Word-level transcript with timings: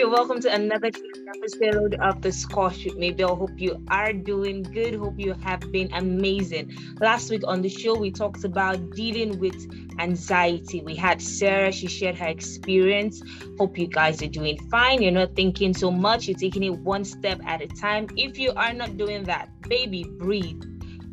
Show. 0.00 0.08
Welcome 0.08 0.40
to 0.40 0.54
another 0.54 0.90
episode 1.36 1.94
of 1.96 2.22
the 2.22 2.32
Squash 2.32 2.86
with 2.86 2.96
Mabel. 2.96 3.36
Hope 3.36 3.60
you 3.60 3.84
are 3.88 4.14
doing 4.14 4.62
good. 4.62 4.94
Hope 4.94 5.18
you 5.18 5.34
have 5.42 5.60
been 5.72 5.90
amazing. 5.92 6.74
Last 7.00 7.28
week 7.30 7.42
on 7.46 7.60
the 7.60 7.68
show, 7.68 7.98
we 7.98 8.10
talked 8.10 8.44
about 8.44 8.92
dealing 8.92 9.38
with 9.38 9.54
anxiety. 9.98 10.80
We 10.80 10.94
had 10.96 11.20
Sarah, 11.20 11.70
she 11.70 11.86
shared 11.86 12.16
her 12.16 12.28
experience. 12.28 13.22
Hope 13.58 13.76
you 13.76 13.88
guys 13.88 14.22
are 14.22 14.28
doing 14.28 14.58
fine. 14.70 15.02
You're 15.02 15.12
not 15.12 15.36
thinking 15.36 15.74
so 15.74 15.90
much, 15.90 16.28
you're 16.28 16.38
taking 16.38 16.62
it 16.62 16.78
one 16.78 17.04
step 17.04 17.40
at 17.44 17.60
a 17.60 17.66
time. 17.66 18.06
If 18.16 18.38
you 18.38 18.52
are 18.52 18.72
not 18.72 18.96
doing 18.96 19.24
that, 19.24 19.50
baby, 19.68 20.04
breathe 20.04 20.62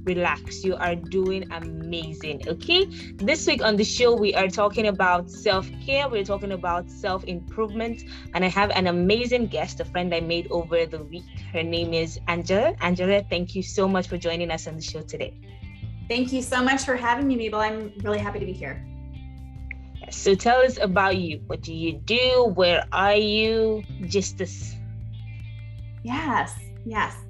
relax. 0.07 0.63
You 0.63 0.75
are 0.75 0.95
doing 0.95 1.51
amazing. 1.51 2.47
Okay. 2.47 2.85
This 3.17 3.45
week 3.45 3.61
on 3.63 3.75
the 3.75 3.83
show, 3.83 4.15
we 4.15 4.33
are 4.33 4.47
talking 4.47 4.87
about 4.87 5.29
self 5.29 5.69
care. 5.85 6.09
We're 6.09 6.23
talking 6.23 6.53
about 6.53 6.89
self 6.89 7.23
improvement. 7.25 8.03
And 8.33 8.43
I 8.43 8.47
have 8.47 8.71
an 8.71 8.87
amazing 8.87 9.47
guest, 9.47 9.79
a 9.79 9.85
friend 9.85 10.15
I 10.15 10.21
made 10.21 10.47
over 10.49 10.85
the 10.85 11.03
week. 11.03 11.29
Her 11.53 11.63
name 11.63 11.93
is 11.93 12.19
Angela. 12.27 12.73
Angela, 12.81 13.21
thank 13.29 13.53
you 13.53 13.61
so 13.61 13.87
much 13.87 14.07
for 14.07 14.17
joining 14.17 14.49
us 14.49 14.67
on 14.67 14.75
the 14.75 14.81
show 14.81 15.01
today. 15.01 15.37
Thank 16.07 16.31
you 16.31 16.41
so 16.41 16.63
much 16.63 16.83
for 16.83 16.95
having 16.95 17.27
me, 17.27 17.35
Mabel. 17.35 17.59
I'm 17.59 17.91
really 18.01 18.19
happy 18.19 18.39
to 18.39 18.45
be 18.45 18.53
here. 18.53 18.83
So 20.09 20.35
tell 20.35 20.61
us 20.61 20.77
about 20.81 21.17
you. 21.17 21.41
What 21.47 21.61
do 21.61 21.73
you 21.73 21.93
do? 21.93 22.53
Where 22.55 22.85
are 22.93 23.15
you? 23.15 23.83
Just 24.07 24.37
this. 24.37 24.75
Yes, 26.03 26.55
yes. 26.85 27.26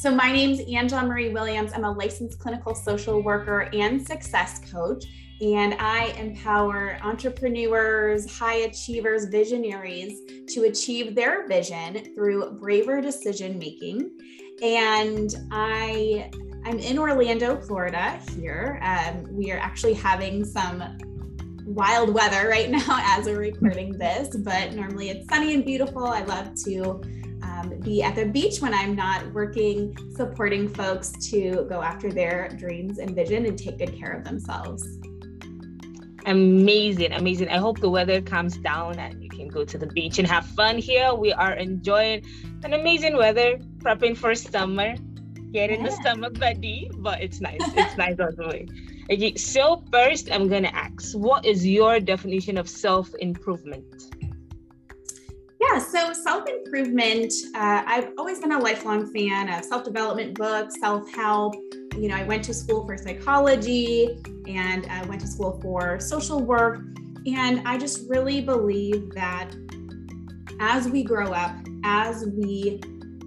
So, 0.00 0.10
my 0.10 0.32
name 0.32 0.52
is 0.52 0.60
Angela 0.60 1.04
Marie 1.04 1.28
Williams. 1.28 1.72
I'm 1.74 1.84
a 1.84 1.92
licensed 1.92 2.38
clinical 2.38 2.74
social 2.74 3.22
worker 3.22 3.68
and 3.74 4.00
success 4.00 4.58
coach, 4.72 5.04
and 5.42 5.74
I 5.78 6.06
empower 6.18 6.96
entrepreneurs, 7.02 8.24
high 8.38 8.60
achievers, 8.60 9.26
visionaries 9.26 10.22
to 10.54 10.62
achieve 10.62 11.14
their 11.14 11.46
vision 11.46 12.14
through 12.14 12.52
braver 12.52 13.02
decision 13.02 13.58
making. 13.58 14.10
And 14.62 15.36
I 15.50 16.30
I'm 16.64 16.78
in 16.78 16.98
Orlando, 16.98 17.60
Florida 17.60 18.22
here. 18.34 18.80
Um, 18.82 19.26
we 19.36 19.52
are 19.52 19.58
actually 19.58 19.92
having 19.92 20.46
some 20.46 20.82
wild 21.66 22.14
weather 22.14 22.48
right 22.48 22.70
now 22.88 23.02
as 23.02 23.26
we're 23.26 23.38
recording 23.38 23.98
this, 23.98 24.34
but 24.34 24.72
normally 24.72 25.10
it's 25.10 25.28
sunny 25.28 25.52
and 25.52 25.62
beautiful. 25.62 26.06
I 26.06 26.22
love 26.22 26.54
to 26.64 27.02
um, 27.42 27.80
be 27.80 28.02
at 28.02 28.14
the 28.14 28.26
beach 28.26 28.60
when 28.60 28.74
I'm 28.74 28.94
not 28.94 29.32
working, 29.32 29.96
supporting 30.14 30.68
folks 30.68 31.10
to 31.30 31.66
go 31.68 31.82
after 31.82 32.12
their 32.12 32.48
dreams 32.50 32.98
and 32.98 33.14
vision 33.14 33.46
and 33.46 33.58
take 33.58 33.78
good 33.78 33.96
care 33.96 34.12
of 34.12 34.24
themselves. 34.24 34.86
Amazing, 36.26 37.12
amazing. 37.12 37.48
I 37.48 37.56
hope 37.56 37.80
the 37.80 37.88
weather 37.88 38.20
calms 38.20 38.58
down 38.58 38.98
and 38.98 39.22
you 39.22 39.30
can 39.30 39.48
go 39.48 39.64
to 39.64 39.78
the 39.78 39.86
beach 39.86 40.18
and 40.18 40.28
have 40.28 40.44
fun 40.44 40.76
here. 40.78 41.14
We 41.14 41.32
are 41.32 41.54
enjoying 41.54 42.24
an 42.62 42.74
amazing 42.74 43.16
weather, 43.16 43.58
prepping 43.78 44.16
for 44.16 44.34
summer, 44.34 44.96
getting 45.50 45.80
yeah. 45.80 45.86
the 45.88 45.92
stomach 45.92 46.38
buddy, 46.38 46.90
but 46.96 47.22
it's 47.22 47.40
nice. 47.40 47.60
It's 47.74 47.96
nice 47.96 48.20
all 48.20 48.32
the 48.32 48.46
way. 48.46 48.66
Okay, 49.10 49.34
so 49.34 49.82
first 49.90 50.30
I'm 50.30 50.46
gonna 50.48 50.70
ask, 50.72 51.16
what 51.16 51.44
is 51.44 51.66
your 51.66 51.98
definition 52.00 52.58
of 52.58 52.68
self-improvement? 52.68 54.14
Yeah, 55.72 55.78
so 55.78 56.12
self 56.12 56.48
improvement, 56.48 57.32
uh, 57.54 57.82
I've 57.86 58.10
always 58.18 58.40
been 58.40 58.50
a 58.50 58.58
lifelong 58.58 59.06
fan 59.12 59.48
of 59.48 59.64
self 59.64 59.84
development 59.84 60.36
books, 60.36 60.80
self 60.80 61.08
help. 61.12 61.54
You 61.94 62.08
know, 62.08 62.16
I 62.16 62.24
went 62.24 62.42
to 62.44 62.54
school 62.54 62.84
for 62.84 62.96
psychology 62.96 64.20
and 64.48 64.86
I 64.86 65.04
went 65.06 65.20
to 65.20 65.28
school 65.28 65.60
for 65.62 66.00
social 66.00 66.40
work. 66.40 66.80
And 67.26 67.66
I 67.68 67.78
just 67.78 68.08
really 68.08 68.40
believe 68.40 69.12
that 69.12 69.52
as 70.58 70.88
we 70.88 71.04
grow 71.04 71.32
up, 71.32 71.54
as 71.84 72.26
we 72.26 72.80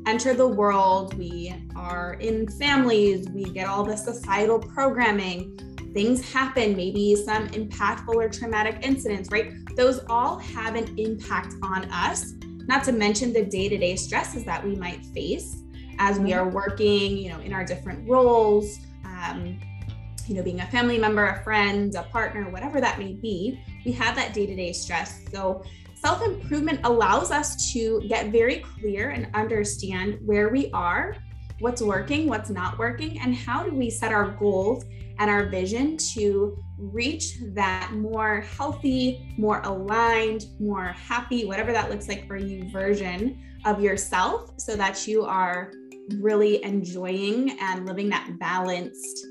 enter 0.06 0.34
the 0.34 0.48
world, 0.48 1.14
we 1.14 1.56
are 1.78 2.16
in 2.16 2.50
families, 2.50 3.30
we 3.30 3.46
get 3.46 3.68
all 3.68 3.86
the 3.86 3.96
societal 3.96 4.60
programming, 4.60 5.73
things 5.94 6.34
happen, 6.34 6.76
maybe 6.76 7.16
some 7.16 7.48
impactful 7.50 8.16
or 8.16 8.28
traumatic 8.28 8.80
incidents, 8.82 9.30
right? 9.32 9.54
Those 9.76 10.02
all 10.10 10.40
have 10.40 10.76
an 10.76 10.98
impact 10.98 11.54
on 11.62 11.86
us, 11.92 12.34
not 12.68 12.84
to 12.86 12.92
mention 12.92 13.32
the 13.32 13.44
day 13.44 13.70
to 13.70 13.78
day 13.78 13.96
stresses 13.96 14.44
that 14.46 14.66
we 14.66 14.76
might 14.76 15.06
face 15.08 15.58
as 16.00 16.20
we 16.20 16.34
are 16.34 16.50
working, 16.50 17.18
you 17.18 17.30
know, 17.30 17.40
in 17.40 17.54
our 17.54 17.64
different 17.64 18.08
roles. 18.10 18.80
Um, 19.06 19.60
you 20.28 20.36
know, 20.36 20.44
being 20.44 20.62
a 20.62 20.66
family 20.68 20.98
member, 20.98 21.26
a 21.28 21.44
friend, 21.44 21.94
a 21.96 22.04
partner, 22.04 22.50
whatever 22.50 22.80
that 22.80 22.98
may 22.98 23.14
be, 23.14 23.60
we 23.86 23.92
have 23.92 24.16
that 24.16 24.34
day 24.34 24.46
to 24.46 24.56
day 24.56 24.72
stress. 24.72 25.22
So, 25.32 25.64
self 25.96 26.24
improvement 26.24 26.80
allows 26.86 27.30
us 27.32 27.72
to 27.74 28.02
get 28.08 28.32
very 28.32 28.60
clear 28.60 29.10
and 29.10 29.28
understand 29.34 30.20
where 30.26 30.50
we 30.50 30.72
are, 30.72 31.18
what's 31.60 31.82
working, 31.82 32.28
what's 32.28 32.50
not 32.50 32.80
working, 32.80 33.20
and 33.20 33.36
how 33.36 33.64
do 33.64 33.76
we 33.76 33.90
set 33.90 34.12
our 34.14 34.30
goals 34.32 34.86
and 35.20 35.30
our 35.30 35.46
vision 35.46 35.98
to 35.98 36.58
reach 36.78 37.38
that 37.54 37.92
more 37.94 38.42
healthy, 38.42 39.34
more 39.38 39.62
aligned, 39.62 40.46
more 40.60 40.88
happy, 40.88 41.46
whatever 41.46 41.72
that 41.72 41.90
looks 41.90 42.08
like 42.08 42.28
for 42.28 42.38
you, 42.38 42.70
version 42.70 43.40
of 43.66 43.82
yourself 43.82 44.52
so 44.58 44.76
that 44.76 45.08
you 45.08 45.24
are 45.24 45.72
really 46.16 46.64
enjoying 46.64 47.58
and 47.62 47.86
living 47.86 48.10
that 48.10 48.38
balanced, 48.40 49.26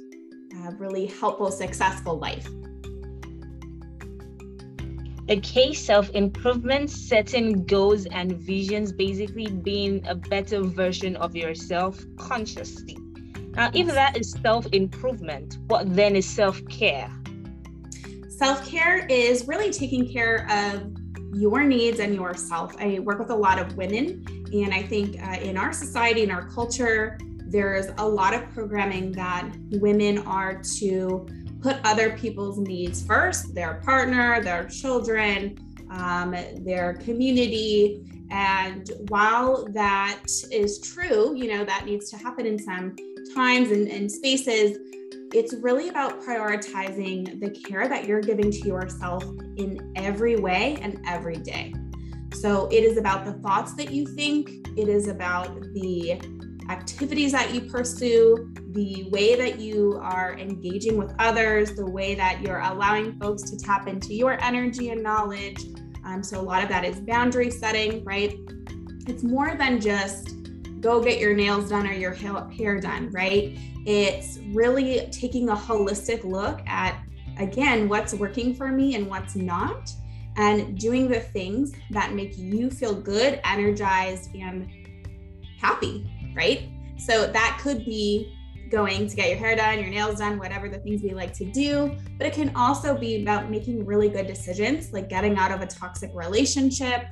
uh, 0.56 0.70
really 0.78 1.06
helpful, 1.06 1.50
successful 1.50 2.18
life. 2.18 2.48
A 5.28 5.40
case 5.40 5.88
of 5.88 6.10
improvement, 6.14 6.90
setting 6.90 7.64
goals 7.64 8.06
and 8.06 8.32
visions, 8.38 8.92
basically 8.92 9.46
being 9.46 10.04
a 10.06 10.14
better 10.14 10.62
version 10.62 11.16
of 11.16 11.36
yourself 11.36 12.04
consciously. 12.16 12.96
Now, 13.54 13.70
if 13.74 13.86
that 13.88 14.16
is 14.16 14.32
self 14.32 14.66
improvement, 14.72 15.58
what 15.66 15.94
then 15.94 16.16
is 16.16 16.26
self 16.26 16.60
care? 16.68 17.10
Self 18.28 18.66
care 18.66 19.06
is 19.06 19.46
really 19.46 19.70
taking 19.70 20.10
care 20.10 20.46
of 20.50 20.90
your 21.34 21.62
needs 21.62 22.00
and 22.00 22.14
yourself. 22.14 22.74
I 22.78 22.98
work 23.00 23.18
with 23.18 23.30
a 23.30 23.36
lot 23.36 23.58
of 23.58 23.76
women, 23.76 24.24
and 24.52 24.72
I 24.72 24.82
think 24.82 25.22
uh, 25.22 25.40
in 25.40 25.56
our 25.58 25.72
society, 25.72 26.22
in 26.22 26.30
our 26.30 26.48
culture, 26.48 27.18
there's 27.46 27.88
a 27.98 28.08
lot 28.08 28.32
of 28.32 28.48
programming 28.54 29.12
that 29.12 29.52
women 29.72 30.18
are 30.18 30.62
to 30.78 31.26
put 31.60 31.76
other 31.84 32.16
people's 32.16 32.58
needs 32.58 33.04
first 33.04 33.54
their 33.54 33.74
partner, 33.84 34.42
their 34.42 34.64
children, 34.64 35.58
um, 35.90 36.34
their 36.64 36.94
community. 36.94 38.02
And 38.30 38.90
while 39.08 39.66
that 39.72 40.24
is 40.50 40.80
true, 40.80 41.36
you 41.36 41.48
know, 41.48 41.64
that 41.66 41.84
needs 41.84 42.10
to 42.10 42.16
happen 42.16 42.46
in 42.46 42.58
some 42.58 42.96
times 43.34 43.70
and, 43.70 43.88
and 43.88 44.10
spaces, 44.10 44.78
it's 45.32 45.54
really 45.54 45.88
about 45.88 46.22
prioritizing 46.22 47.40
the 47.40 47.50
care 47.50 47.88
that 47.88 48.06
you're 48.06 48.20
giving 48.20 48.50
to 48.50 48.66
yourself 48.66 49.24
in 49.56 49.92
every 49.96 50.36
way 50.36 50.78
and 50.82 51.00
every 51.06 51.36
day. 51.36 51.72
So 52.34 52.68
it 52.68 52.84
is 52.84 52.98
about 52.98 53.24
the 53.24 53.34
thoughts 53.34 53.74
that 53.74 53.90
you 53.90 54.06
think, 54.06 54.50
it 54.76 54.88
is 54.88 55.08
about 55.08 55.60
the 55.74 56.20
activities 56.68 57.32
that 57.32 57.54
you 57.54 57.62
pursue, 57.62 58.52
the 58.70 59.08
way 59.10 59.36
that 59.36 59.58
you 59.58 59.98
are 60.02 60.38
engaging 60.38 60.96
with 60.96 61.12
others, 61.18 61.74
the 61.74 61.84
way 61.84 62.14
that 62.14 62.40
you're 62.40 62.60
allowing 62.60 63.18
folks 63.18 63.42
to 63.50 63.56
tap 63.58 63.88
into 63.88 64.14
your 64.14 64.42
energy 64.42 64.90
and 64.90 65.02
knowledge. 65.02 65.62
Um, 66.04 66.22
so 66.22 66.40
a 66.40 66.42
lot 66.42 66.62
of 66.62 66.68
that 66.68 66.84
is 66.84 67.00
boundary 67.00 67.50
setting, 67.50 68.04
right? 68.04 68.34
It's 69.06 69.22
more 69.22 69.54
than 69.56 69.80
just 69.80 70.41
go 70.82 71.02
get 71.02 71.18
your 71.18 71.34
nails 71.34 71.70
done 71.70 71.86
or 71.86 71.92
your 71.92 72.12
hair 72.12 72.80
done, 72.80 73.10
right? 73.12 73.56
It's 73.86 74.38
really 74.48 75.08
taking 75.10 75.48
a 75.48 75.54
holistic 75.54 76.24
look 76.24 76.60
at, 76.66 77.00
again, 77.38 77.88
what's 77.88 78.12
working 78.12 78.54
for 78.54 78.68
me 78.68 78.96
and 78.96 79.08
what's 79.08 79.36
not, 79.36 79.90
and 80.36 80.76
doing 80.78 81.08
the 81.08 81.20
things 81.20 81.72
that 81.90 82.12
make 82.12 82.36
you 82.36 82.68
feel 82.70 82.94
good, 82.94 83.40
energized, 83.44 84.34
and 84.34 84.68
happy, 85.60 86.10
right? 86.34 86.68
So 86.98 87.26
that 87.30 87.60
could 87.62 87.84
be 87.84 88.36
going 88.70 89.06
to 89.06 89.14
get 89.14 89.28
your 89.28 89.38
hair 89.38 89.54
done, 89.54 89.78
your 89.78 89.90
nails 89.90 90.18
done, 90.18 90.38
whatever 90.38 90.68
the 90.68 90.78
things 90.78 91.02
we 91.02 91.10
like 91.10 91.32
to 91.34 91.44
do. 91.44 91.94
But 92.18 92.26
it 92.26 92.32
can 92.32 92.54
also 92.56 92.96
be 92.96 93.22
about 93.22 93.50
making 93.50 93.84
really 93.84 94.08
good 94.08 94.26
decisions, 94.26 94.92
like 94.92 95.08
getting 95.08 95.36
out 95.36 95.52
of 95.52 95.60
a 95.60 95.66
toxic 95.66 96.10
relationship, 96.14 97.04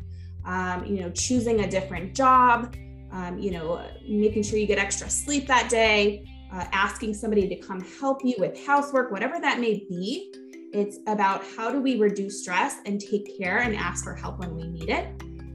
um, 0.44 0.84
you 0.86 1.00
know, 1.00 1.10
choosing 1.10 1.60
a 1.60 1.70
different 1.70 2.14
job, 2.14 2.74
um, 3.12 3.38
you 3.38 3.50
know, 3.50 3.84
making 4.08 4.42
sure 4.42 4.58
you 4.58 4.66
get 4.66 4.78
extra 4.78 5.08
sleep 5.10 5.46
that 5.46 5.68
day, 5.68 6.24
uh, 6.52 6.64
asking 6.72 7.14
somebody 7.14 7.48
to 7.48 7.56
come 7.56 7.80
help 8.00 8.24
you 8.24 8.34
with 8.38 8.64
housework, 8.64 9.10
whatever 9.10 9.40
that 9.40 9.60
may 9.60 9.84
be. 9.88 10.32
It's 10.72 10.98
about 11.08 11.42
how 11.56 11.72
do 11.72 11.80
we 11.80 11.98
reduce 11.98 12.42
stress 12.42 12.78
and 12.86 13.00
take 13.00 13.36
care 13.38 13.58
and 13.58 13.74
ask 13.74 14.04
for 14.04 14.14
help 14.14 14.38
when 14.38 14.54
we 14.54 14.68
need 14.68 14.88
it 14.88 15.08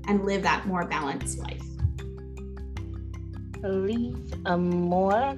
and 0.08 0.26
live 0.26 0.44
that 0.44 0.68
more 0.68 0.86
balanced 0.86 1.40
life. 1.40 1.64
Live 3.64 4.34
a 4.46 4.58
more 4.58 5.36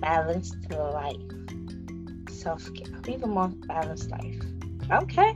balanced 0.00 0.70
life. 0.72 1.16
Self 2.30 2.72
care. 2.74 2.98
Live 3.06 3.22
a 3.22 3.26
more 3.26 3.48
balanced 3.48 4.10
life. 4.10 4.40
Okay. 4.90 5.34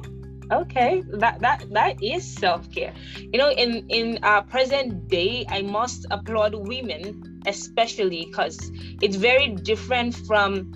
Okay 0.50 1.02
that 1.12 1.40
that 1.40 1.64
that 1.70 2.02
is 2.02 2.24
self-care 2.24 2.92
you 3.16 3.38
know 3.38 3.50
in 3.50 3.86
in 3.88 4.18
our 4.22 4.42
present 4.42 5.08
day 5.08 5.44
i 5.48 5.62
must 5.62 6.06
applaud 6.10 6.54
women 6.54 7.42
especially 7.46 8.26
because 8.26 8.70
it's 9.00 9.16
very 9.16 9.48
different 9.48 10.14
from 10.26 10.72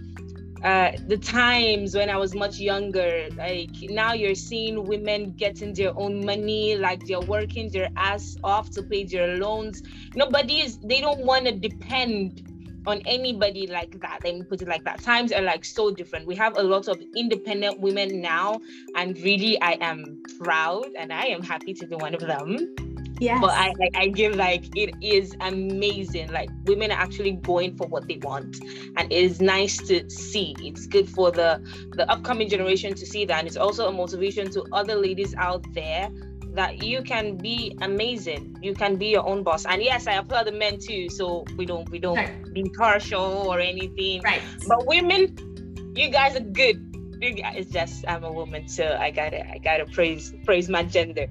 uh, 0.64 0.90
the 1.06 1.16
times 1.16 1.94
when 1.94 2.10
I 2.10 2.16
was 2.16 2.34
much 2.34 2.58
younger. 2.58 3.28
Like 3.36 3.70
now 3.82 4.12
you're 4.12 4.34
seeing 4.34 4.84
women 4.84 5.32
getting 5.32 5.72
their 5.72 5.96
own 5.96 6.24
money, 6.24 6.76
like 6.76 7.06
they're 7.06 7.20
working 7.20 7.70
their 7.70 7.88
ass 7.96 8.36
off 8.42 8.70
to 8.70 8.82
pay 8.82 9.04
their 9.04 9.36
loans. 9.36 9.82
Nobody 10.16 10.60
is, 10.60 10.78
they 10.78 11.00
don't 11.00 11.24
want 11.24 11.46
to 11.46 11.52
depend 11.52 12.57
on 12.88 13.02
anybody 13.06 13.66
like 13.66 14.00
that. 14.00 14.20
Let 14.24 14.34
me 14.34 14.42
put 14.42 14.62
it 14.62 14.68
like 14.68 14.84
that. 14.84 15.00
Times 15.02 15.30
are 15.32 15.42
like 15.42 15.64
so 15.64 15.90
different. 15.90 16.26
We 16.26 16.34
have 16.36 16.56
a 16.56 16.62
lot 16.62 16.88
of 16.88 17.00
independent 17.14 17.80
women 17.80 18.20
now, 18.20 18.60
and 18.96 19.16
really, 19.18 19.60
I 19.60 19.72
am 19.80 20.22
proud 20.38 20.86
and 20.96 21.12
I 21.12 21.26
am 21.26 21.42
happy 21.42 21.74
to 21.74 21.86
be 21.86 21.96
one 21.96 22.14
of 22.14 22.20
them. 22.20 22.74
Yeah. 23.20 23.40
But 23.40 23.50
I 23.50 23.72
like 23.78 23.96
I 23.96 24.08
give 24.08 24.36
like 24.36 24.64
it 24.76 24.94
is 25.02 25.36
amazing. 25.40 26.30
Like 26.30 26.50
women 26.66 26.92
are 26.92 27.00
actually 27.00 27.32
going 27.32 27.76
for 27.76 27.86
what 27.88 28.06
they 28.06 28.18
want. 28.18 28.56
And 28.96 29.12
it 29.12 29.24
is 29.24 29.40
nice 29.40 29.76
to 29.88 30.08
see. 30.08 30.54
It's 30.60 30.86
good 30.86 31.08
for 31.08 31.30
the 31.32 31.60
the 31.96 32.08
upcoming 32.10 32.48
generation 32.48 32.94
to 32.94 33.04
see 33.04 33.24
that. 33.24 33.38
And 33.40 33.48
it's 33.48 33.56
also 33.56 33.88
a 33.88 33.92
motivation 33.92 34.50
to 34.52 34.64
other 34.72 34.94
ladies 34.94 35.34
out 35.34 35.64
there 35.74 36.10
that 36.58 36.82
you 36.82 37.02
can 37.02 37.36
be 37.36 37.72
amazing. 37.82 38.58
You 38.60 38.74
can 38.74 38.96
be 38.96 39.06
your 39.06 39.24
own 39.24 39.44
boss. 39.44 39.64
And 39.64 39.80
yes, 39.80 40.08
I 40.08 40.14
applaud 40.14 40.48
the 40.48 40.52
men 40.52 40.80
too. 40.80 41.08
So 41.08 41.44
we 41.56 41.64
don't 41.64 41.88
we 41.88 42.00
don't 42.00 42.16
right. 42.16 42.52
be 42.52 42.64
partial 42.76 43.46
or 43.48 43.60
anything. 43.60 44.22
Right. 44.22 44.42
But 44.66 44.84
women, 44.84 45.36
you 45.94 46.08
guys 46.10 46.34
are 46.34 46.40
good. 46.40 46.76
You 47.20 47.34
guys, 47.34 47.54
it's 47.58 47.70
just 47.70 48.04
I'm 48.08 48.24
a 48.24 48.32
woman, 48.32 48.66
so 48.68 48.96
I 48.98 49.12
gotta 49.12 49.48
I 49.48 49.58
gotta 49.58 49.86
praise 49.86 50.34
praise 50.44 50.68
my 50.68 50.82
gender. 50.82 51.28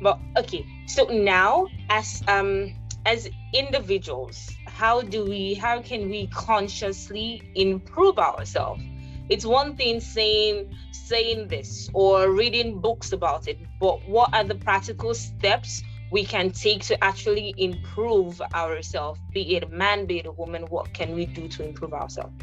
But 0.00 0.20
okay, 0.36 0.64
so 0.86 1.06
now 1.06 1.66
as 1.90 2.22
um 2.28 2.72
as 3.04 3.28
individuals, 3.52 4.48
how 4.68 5.02
do 5.02 5.24
we 5.24 5.54
how 5.54 5.82
can 5.82 6.08
we 6.08 6.28
consciously 6.28 7.42
improve 7.56 8.16
ourselves? 8.20 8.80
It's 9.28 9.44
one 9.44 9.76
thing 9.76 10.00
saying 10.00 10.74
saying 10.92 11.48
this 11.48 11.88
or 11.94 12.30
reading 12.30 12.80
books 12.80 13.12
about 13.12 13.48
it, 13.48 13.58
but 13.80 14.06
what 14.08 14.32
are 14.34 14.44
the 14.44 14.54
practical 14.54 15.14
steps 15.14 15.82
we 16.10 16.24
can 16.24 16.50
take 16.50 16.82
to 16.84 17.02
actually 17.04 17.54
improve 17.58 18.40
ourselves, 18.54 19.20
be 19.32 19.56
it 19.56 19.64
a 19.64 19.68
man, 19.68 20.06
be 20.06 20.18
it 20.18 20.26
a 20.26 20.32
woman, 20.32 20.62
what 20.68 20.92
can 20.94 21.14
we 21.14 21.26
do 21.26 21.48
to 21.48 21.64
improve 21.64 21.92
ourselves? 21.92 22.34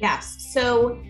Yes. 0.00 0.36
So 0.52 1.00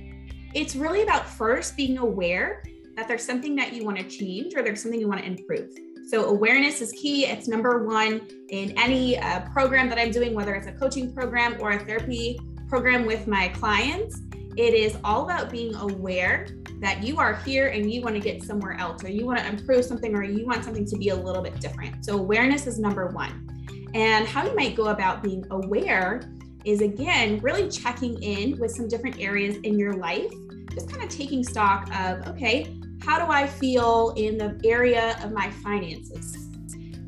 it's 0.55 0.77
really 0.77 1.03
about 1.03 1.27
first 1.27 1.77
being 1.77 1.99
aware 1.99 2.63
that 2.97 3.09
there's 3.09 3.25
something 3.25 3.57
that 3.57 3.73
you 3.73 3.85
want 3.85 3.99
to 3.99 4.05
change 4.05 4.55
or 4.55 4.63
there's 4.63 4.83
something 4.83 5.01
you 5.01 5.09
want 5.09 5.21
to 5.21 5.27
improve. 5.27 5.71
So, 6.07 6.27
awareness 6.27 6.83
is 6.83 6.93
key. 6.93 7.25
It's 7.25 7.49
number 7.49 7.83
one 7.85 8.29
in 8.51 8.79
any 8.79 9.19
uh, 9.19 9.41
program 9.55 9.89
that 9.89 9.99
I'm 9.99 10.11
doing, 10.11 10.35
whether 10.35 10.55
it's 10.55 10.67
a 10.67 10.73
coaching 10.73 11.15
program 11.15 11.57
or 11.61 11.71
a 11.73 11.79
therapy 11.79 12.39
program 12.69 13.07
with 13.07 13.27
my 13.27 13.49
clients. 13.49 14.21
It 14.57 14.75
is 14.75 14.97
all 15.03 15.25
about 15.25 15.51
being 15.51 15.75
aware 15.75 16.47
that 16.81 17.03
you 17.03 17.19
are 17.19 17.35
here 17.37 17.69
and 17.69 17.93
you 17.93 18.03
want 18.03 18.15
to 18.15 18.21
get 18.21 18.43
somewhere 18.43 18.75
else, 18.79 19.03
or 19.05 19.11
you 19.11 19.27
want 19.27 19.39
to 19.41 19.47
improve 19.47 19.85
something, 19.85 20.15
or 20.15 20.23
you 20.23 20.47
want 20.47 20.65
something 20.65 20.87
to 20.87 20.97
be 20.97 21.09
a 21.09 21.15
little 21.15 21.43
bit 21.43 21.61
different. 21.61 22.05
So, 22.05 22.19
awareness 22.19 22.67
is 22.67 22.79
number 22.79 23.07
one. 23.09 23.49
And 23.95 24.27
how 24.27 24.45
you 24.45 24.55
might 24.55 24.77
go 24.77 24.89
about 24.89 25.23
being 25.23 25.45
aware 25.51 26.23
is 26.65 26.81
again, 26.81 27.39
really 27.41 27.69
checking 27.69 28.21
in 28.23 28.59
with 28.59 28.71
some 28.71 28.89
different 28.89 29.21
areas 29.21 29.57
in 29.59 29.79
your 29.79 29.95
life, 29.95 30.33
just 30.73 30.91
kind 30.91 31.03
of 31.03 31.09
taking 31.09 31.45
stock 31.45 31.89
of, 31.95 32.27
okay, 32.29 32.77
how 33.03 33.25
do 33.25 33.31
I 33.31 33.47
feel 33.47 34.15
in 34.17 34.39
the 34.39 34.59
area 34.65 35.17
of 35.23 35.33
my 35.33 35.51
finances? 35.51 36.49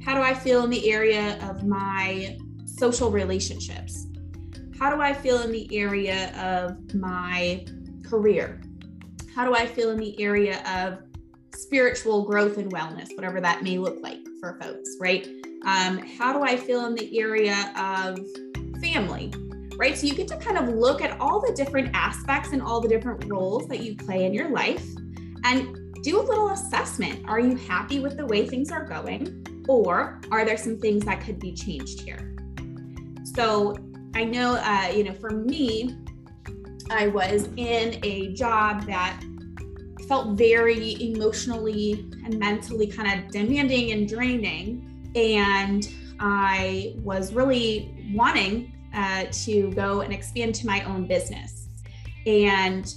How 0.04 0.14
do 0.14 0.20
I 0.20 0.34
feel 0.34 0.62
in 0.64 0.70
the 0.70 0.90
area 0.90 1.38
of 1.48 1.64
my 1.64 2.38
social 2.66 3.10
relationships? 3.10 4.06
How 4.78 4.94
do 4.94 5.00
I 5.00 5.14
feel 5.14 5.40
in 5.40 5.52
the 5.52 5.66
area 5.74 6.34
of 6.36 6.94
my 6.94 7.64
career? 8.04 8.60
How 9.34 9.46
do 9.46 9.54
I 9.54 9.64
feel 9.64 9.90
in 9.90 9.98
the 9.98 10.20
area 10.22 10.62
of 10.66 10.98
spiritual 11.54 12.24
growth 12.24 12.58
and 12.58 12.70
wellness, 12.70 13.08
whatever 13.14 13.40
that 13.40 13.62
may 13.62 13.78
look 13.78 13.96
like 14.02 14.20
for 14.38 14.58
folks, 14.60 14.96
right? 15.00 15.26
Um, 15.64 15.98
how 16.18 16.34
do 16.34 16.42
I 16.42 16.56
feel 16.56 16.84
in 16.86 16.94
the 16.94 17.18
area 17.18 17.72
of 17.74 18.18
family, 18.82 19.32
right? 19.76 19.96
So 19.96 20.06
you 20.06 20.14
get 20.14 20.28
to 20.28 20.36
kind 20.36 20.58
of 20.58 20.68
look 20.68 21.00
at 21.00 21.18
all 21.20 21.40
the 21.40 21.54
different 21.54 21.90
aspects 21.94 22.52
and 22.52 22.60
all 22.60 22.80
the 22.80 22.88
different 22.88 23.24
roles 23.24 23.66
that 23.68 23.80
you 23.80 23.96
play 23.96 24.26
in 24.26 24.34
your 24.34 24.50
life 24.50 24.86
and 25.44 25.94
do 26.02 26.20
a 26.20 26.22
little 26.22 26.50
assessment. 26.50 27.24
Are 27.26 27.40
you 27.40 27.56
happy 27.56 28.00
with 28.00 28.18
the 28.18 28.26
way 28.26 28.46
things 28.46 28.70
are 28.70 28.84
going? 28.84 29.64
Or 29.68 30.20
are 30.30 30.44
there 30.44 30.58
some 30.58 30.78
things 30.78 31.06
that 31.06 31.22
could 31.22 31.40
be 31.40 31.54
changed 31.54 32.02
here? 32.02 32.36
So 33.34 33.74
I 34.14 34.24
know, 34.24 34.56
uh, 34.56 34.92
you 34.94 35.04
know, 35.04 35.12
for 35.14 35.30
me, 35.30 35.96
I 36.90 37.08
was 37.08 37.48
in 37.56 37.98
a 38.02 38.32
job 38.34 38.86
that 38.86 39.22
felt 40.08 40.38
very 40.38 40.96
emotionally 41.12 42.08
and 42.24 42.38
mentally 42.38 42.86
kind 42.86 43.20
of 43.20 43.30
demanding 43.30 43.92
and 43.92 44.08
draining. 44.08 45.12
And 45.14 45.88
I 46.20 46.94
was 46.98 47.32
really 47.32 48.10
wanting 48.14 48.72
uh, 48.94 49.26
to 49.30 49.70
go 49.72 50.00
and 50.00 50.12
expand 50.12 50.54
to 50.56 50.66
my 50.66 50.82
own 50.84 51.06
business. 51.06 51.68
And 52.26 52.92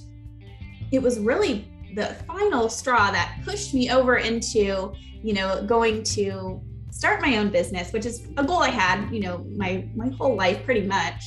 it 0.91 1.01
was 1.01 1.19
really 1.19 1.71
the 1.95 2.15
final 2.27 2.69
straw 2.69 3.11
that 3.11 3.39
pushed 3.43 3.73
me 3.73 3.91
over 3.91 4.17
into, 4.17 4.93
you 5.21 5.33
know, 5.33 5.65
going 5.65 6.03
to 6.03 6.61
start 6.91 7.21
my 7.21 7.37
own 7.37 7.49
business, 7.49 7.91
which 7.93 8.05
is 8.05 8.27
a 8.37 8.43
goal 8.43 8.59
I 8.59 8.69
had, 8.69 9.09
you 9.11 9.21
know, 9.21 9.45
my 9.55 9.87
my 9.95 10.09
whole 10.09 10.35
life 10.35 10.63
pretty 10.65 10.85
much. 10.85 11.23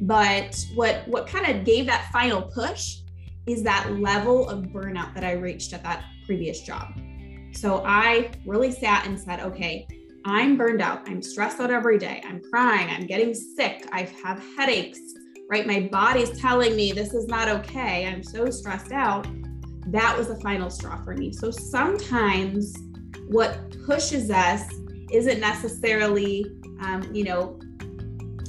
But 0.00 0.64
what 0.74 1.06
what 1.06 1.26
kind 1.26 1.46
of 1.46 1.64
gave 1.64 1.86
that 1.86 2.10
final 2.12 2.42
push 2.42 2.98
is 3.46 3.62
that 3.62 3.98
level 3.98 4.48
of 4.48 4.64
burnout 4.64 5.14
that 5.14 5.24
I 5.24 5.32
reached 5.32 5.72
at 5.72 5.82
that 5.82 6.04
previous 6.26 6.60
job. 6.60 6.88
So 7.52 7.82
I 7.84 8.30
really 8.46 8.70
sat 8.70 9.06
and 9.06 9.18
said, 9.18 9.40
okay, 9.40 9.88
I'm 10.24 10.56
burned 10.56 10.82
out. 10.82 11.08
I'm 11.08 11.22
stressed 11.22 11.58
out 11.58 11.70
every 11.70 11.98
day. 11.98 12.22
I'm 12.24 12.40
crying. 12.50 12.88
I'm 12.90 13.06
getting 13.06 13.34
sick. 13.34 13.88
I 13.92 14.02
have 14.22 14.42
headaches, 14.56 15.00
right? 15.50 15.66
My 15.66 15.88
body's 15.90 16.38
telling 16.38 16.76
me 16.76 16.92
this 16.92 17.12
is 17.12 17.26
not 17.26 17.48
okay. 17.48 18.06
I'm 18.06 18.22
so 18.22 18.50
stressed 18.50 18.92
out 18.92 19.26
that 19.86 20.16
was 20.16 20.28
the 20.28 20.36
final 20.36 20.70
straw 20.70 21.02
for 21.02 21.16
me. 21.16 21.32
So 21.32 21.50
sometimes 21.50 22.76
what 23.28 23.76
pushes 23.86 24.30
us 24.30 24.62
isn't 25.12 25.40
necessarily, 25.40 26.46
um, 26.80 27.08
you 27.12 27.24
know, 27.24 27.60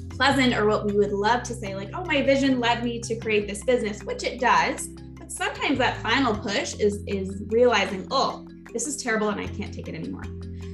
pleasant 0.10 0.54
or 0.54 0.68
what 0.68 0.86
we 0.86 0.94
would 0.94 1.12
love 1.12 1.44
to 1.44 1.54
say, 1.54 1.76
like, 1.76 1.90
oh, 1.96 2.06
my 2.06 2.22
vision 2.22 2.60
led 2.60 2.84
me 2.84 3.00
to 3.00 3.16
create 3.16 3.48
this 3.48 3.64
business, 3.64 4.04
which 4.04 4.24
it 4.24 4.40
does. 4.40 4.88
But 4.88 5.32
sometimes 5.32 5.78
that 5.80 6.02
final 6.02 6.36
push 6.36 6.76
is 6.76 7.04
is 7.08 7.44
realizing, 7.48 8.08
oh, 8.12 8.48
this 8.74 8.88
is 8.88 8.98
terrible 8.98 9.30
and 9.30 9.40
I 9.40 9.48
can't 9.48 9.74
take 9.74 9.88
it 9.88 9.96
anymore. 9.96 10.24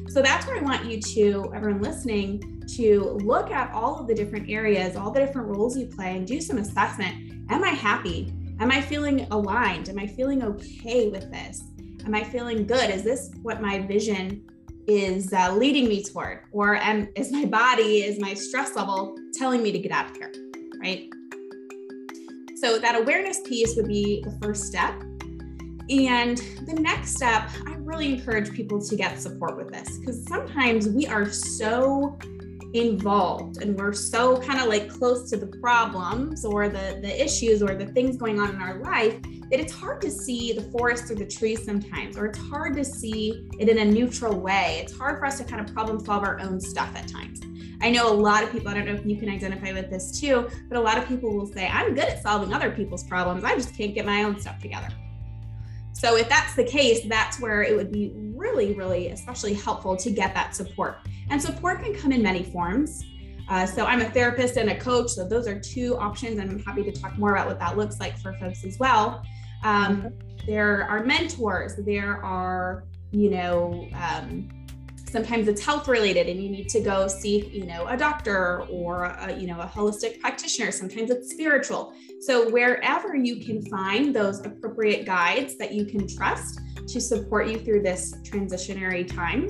So 0.09 0.21
that's 0.21 0.47
where 0.47 0.57
I 0.57 0.61
want 0.61 0.85
you 0.85 0.99
to, 0.99 1.51
everyone 1.53 1.81
listening, 1.81 2.63
to 2.75 3.19
look 3.23 3.51
at 3.51 3.71
all 3.71 3.99
of 3.99 4.07
the 4.07 4.15
different 4.15 4.49
areas, 4.49 4.95
all 4.95 5.11
the 5.11 5.19
different 5.19 5.47
roles 5.47 5.77
you 5.77 5.87
play, 5.87 6.15
and 6.17 6.25
do 6.25 6.41
some 6.41 6.57
assessment. 6.57 7.45
Am 7.49 7.63
I 7.63 7.69
happy? 7.69 8.33
Am 8.59 8.71
I 8.71 8.81
feeling 8.81 9.27
aligned? 9.31 9.89
Am 9.89 9.99
I 9.99 10.07
feeling 10.07 10.43
okay 10.43 11.09
with 11.09 11.31
this? 11.31 11.63
Am 12.05 12.15
I 12.15 12.23
feeling 12.23 12.65
good? 12.65 12.89
Is 12.89 13.03
this 13.03 13.31
what 13.41 13.61
my 13.61 13.79
vision 13.79 14.49
is 14.87 15.33
uh, 15.33 15.53
leading 15.53 15.87
me 15.87 16.03
toward? 16.03 16.41
Or 16.51 16.75
am, 16.75 17.09
is 17.15 17.31
my 17.31 17.45
body, 17.45 18.03
is 18.03 18.19
my 18.19 18.33
stress 18.33 18.75
level 18.75 19.15
telling 19.33 19.61
me 19.61 19.71
to 19.71 19.79
get 19.79 19.91
out 19.91 20.09
of 20.09 20.17
here? 20.17 20.31
Right. 20.79 21.09
So 22.55 22.79
that 22.79 22.99
awareness 22.99 23.41
piece 23.41 23.75
would 23.75 23.87
be 23.87 24.23
the 24.23 24.37
first 24.41 24.63
step. 24.65 24.93
And 25.89 26.37
the 26.65 26.77
next 26.79 27.15
step, 27.15 27.49
I 27.65 27.75
really 27.75 28.13
encourage 28.13 28.51
people 28.51 28.81
to 28.81 28.95
get 28.95 29.21
support 29.21 29.57
with 29.57 29.71
this 29.71 29.97
because 29.99 30.25
sometimes 30.27 30.89
we 30.89 31.07
are 31.07 31.29
so 31.29 32.17
involved 32.73 33.61
and 33.61 33.77
we're 33.77 33.93
so 33.93 34.37
kind 34.41 34.59
of 34.59 34.67
like 34.67 34.89
close 34.89 35.29
to 35.29 35.37
the 35.37 35.47
problems 35.47 36.43
or 36.43 36.67
the 36.67 36.99
the 37.01 37.23
issues 37.23 37.63
or 37.63 37.75
the 37.75 37.85
things 37.87 38.17
going 38.17 38.39
on 38.39 38.49
in 38.49 38.61
our 38.61 38.79
life 38.79 39.17
that 39.49 39.59
it's 39.59 39.73
hard 39.73 40.01
to 40.01 40.11
see 40.11 40.53
the 40.53 40.61
forest 40.63 41.05
through 41.05 41.15
the 41.15 41.25
trees 41.25 41.63
sometimes 41.63 42.17
or 42.17 42.25
it's 42.25 42.39
hard 42.39 42.75
to 42.75 42.83
see 42.83 43.47
it 43.59 43.69
in 43.69 43.79
a 43.79 43.85
neutral 43.85 44.39
way 44.39 44.79
it's 44.83 44.95
hard 44.95 45.19
for 45.19 45.25
us 45.25 45.37
to 45.37 45.43
kind 45.43 45.61
of 45.61 45.73
problem 45.73 46.03
solve 46.03 46.23
our 46.23 46.39
own 46.39 46.59
stuff 46.59 46.93
at 46.95 47.07
times 47.07 47.41
i 47.81 47.89
know 47.89 48.11
a 48.11 48.13
lot 48.13 48.43
of 48.43 48.51
people 48.51 48.67
i 48.67 48.73
don't 48.73 48.85
know 48.85 48.93
if 48.93 49.05
you 49.05 49.17
can 49.17 49.29
identify 49.29 49.71
with 49.71 49.89
this 49.89 50.19
too 50.19 50.49
but 50.69 50.77
a 50.77 50.81
lot 50.81 50.97
of 50.97 51.07
people 51.07 51.33
will 51.35 51.47
say 51.47 51.67
i'm 51.67 51.93
good 51.93 52.05
at 52.05 52.21
solving 52.21 52.53
other 52.53 52.71
people's 52.71 53.03
problems 53.03 53.43
i 53.43 53.55
just 53.55 53.75
can't 53.75 53.93
get 53.93 54.05
my 54.05 54.23
own 54.23 54.39
stuff 54.39 54.59
together 54.61 54.89
so 55.97 56.15
if 56.15 56.29
that's 56.29 56.53
the 56.53 56.63
case, 56.63 57.01
that's 57.07 57.39
where 57.39 57.63
it 57.63 57.75
would 57.75 57.91
be 57.91 58.11
really, 58.35 58.75
really 58.75 59.07
especially 59.07 59.55
helpful 59.55 59.97
to 59.97 60.11
get 60.11 60.31
that 60.35 60.55
support. 60.55 60.99
And 61.31 61.41
support 61.41 61.81
can 61.81 61.95
come 61.95 62.11
in 62.11 62.21
many 62.21 62.43
forms. 62.43 63.03
Uh, 63.49 63.65
so 63.65 63.85
I'm 63.85 64.01
a 64.01 64.09
therapist 64.09 64.57
and 64.57 64.69
a 64.69 64.77
coach. 64.77 65.11
So 65.11 65.27
those 65.27 65.47
are 65.47 65.59
two 65.59 65.97
options. 65.97 66.39
And 66.39 66.51
I'm 66.51 66.59
happy 66.59 66.83
to 66.83 66.91
talk 66.91 67.17
more 67.17 67.31
about 67.31 67.47
what 67.47 67.59
that 67.59 67.77
looks 67.77 67.99
like 67.99 68.17
for 68.17 68.33
folks 68.33 68.63
as 68.65 68.77
well. 68.79 69.23
Um. 69.63 70.13
There 70.47 70.85
are 70.89 71.03
mentors. 71.03 71.75
There 71.75 72.23
are, 72.23 72.85
you 73.11 73.29
know, 73.29 73.89
um, 73.93 74.47
sometimes 75.09 75.49
it's 75.49 75.63
health 75.63 75.89
related 75.89 76.27
and 76.27 76.41
you 76.41 76.49
need 76.49 76.69
to 76.69 76.79
go 76.79 77.07
seek 77.07 77.53
you 77.53 77.65
know 77.65 77.87
a 77.87 77.95
doctor 77.95 78.63
or 78.63 79.05
a, 79.05 79.33
you 79.37 79.47
know 79.47 79.57
a 79.61 79.65
holistic 79.65 80.19
practitioner 80.19 80.69
sometimes 80.69 81.09
it's 81.09 81.31
spiritual 81.31 81.93
so 82.19 82.49
wherever 82.49 83.15
you 83.15 83.37
can 83.45 83.65
find 83.67 84.13
those 84.13 84.45
appropriate 84.45 85.05
guides 85.05 85.57
that 85.57 85.73
you 85.73 85.85
can 85.85 86.05
trust 86.05 86.59
to 86.85 86.99
support 86.99 87.47
you 87.47 87.57
through 87.57 87.81
this 87.81 88.15
transitionary 88.23 89.07
time 89.07 89.49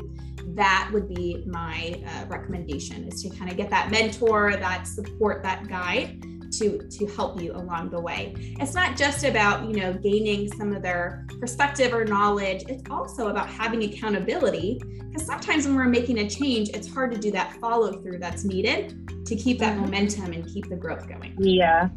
that 0.55 0.89
would 0.93 1.07
be 1.07 1.43
my 1.45 2.01
uh, 2.05 2.25
recommendation 2.27 3.07
is 3.07 3.21
to 3.23 3.29
kind 3.29 3.49
of 3.51 3.57
get 3.57 3.69
that 3.69 3.91
mentor 3.91 4.55
that 4.55 4.87
support 4.87 5.43
that 5.43 5.67
guide 5.67 6.23
to 6.51 6.79
to 6.89 7.05
help 7.07 7.41
you 7.41 7.53
along 7.53 7.89
the 7.89 7.99
way. 7.99 8.33
It's 8.59 8.73
not 8.73 8.95
just 8.95 9.23
about 9.23 9.67
you 9.67 9.75
know 9.79 9.93
gaining 9.93 10.51
some 10.53 10.73
of 10.73 10.81
their 10.81 11.25
perspective 11.39 11.93
or 11.93 12.05
knowledge. 12.05 12.63
It's 12.67 12.83
also 12.89 13.27
about 13.27 13.49
having 13.49 13.83
accountability 13.83 14.81
because 14.83 15.25
sometimes 15.25 15.65
when 15.65 15.75
we're 15.75 15.85
making 15.85 16.19
a 16.19 16.29
change 16.29 16.69
it's 16.69 16.91
hard 16.91 17.11
to 17.13 17.19
do 17.19 17.31
that 17.31 17.53
follow 17.59 18.01
through 18.01 18.19
that's 18.19 18.43
needed 18.43 19.25
to 19.25 19.35
keep 19.35 19.59
that 19.59 19.73
mm-hmm. 19.73 19.85
momentum 19.85 20.33
and 20.33 20.45
keep 20.47 20.69
the 20.69 20.75
growth 20.75 21.07
going. 21.07 21.35
Yeah. 21.37 21.89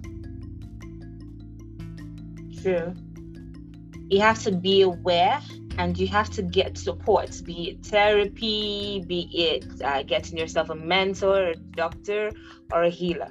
True. 2.62 2.94
You 4.08 4.20
have 4.20 4.42
to 4.42 4.52
be 4.52 4.82
aware 4.82 5.40
and 5.78 5.98
you 5.98 6.06
have 6.08 6.30
to 6.30 6.42
get 6.42 6.76
support 6.76 7.40
be 7.44 7.70
it 7.70 7.86
therapy 7.86 9.02
be 9.06 9.28
it 9.32 9.64
uh, 9.82 10.02
getting 10.02 10.36
yourself 10.36 10.70
a 10.70 10.74
mentor 10.74 11.48
a 11.48 11.54
doctor 11.54 12.30
or 12.72 12.84
a 12.84 12.90
healer. 12.90 13.28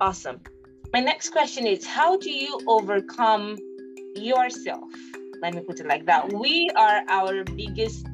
Awesome. 0.00 0.40
My 0.92 1.00
next 1.00 1.30
question 1.30 1.66
is 1.66 1.86
how 1.86 2.16
do 2.16 2.30
you 2.30 2.58
overcome 2.66 3.58
yourself? 4.16 4.90
Let 5.42 5.54
me 5.54 5.60
put 5.62 5.80
it 5.80 5.86
like 5.86 6.06
that. 6.06 6.32
We 6.32 6.70
are 6.76 7.02
our 7.08 7.44
biggest 7.44 8.06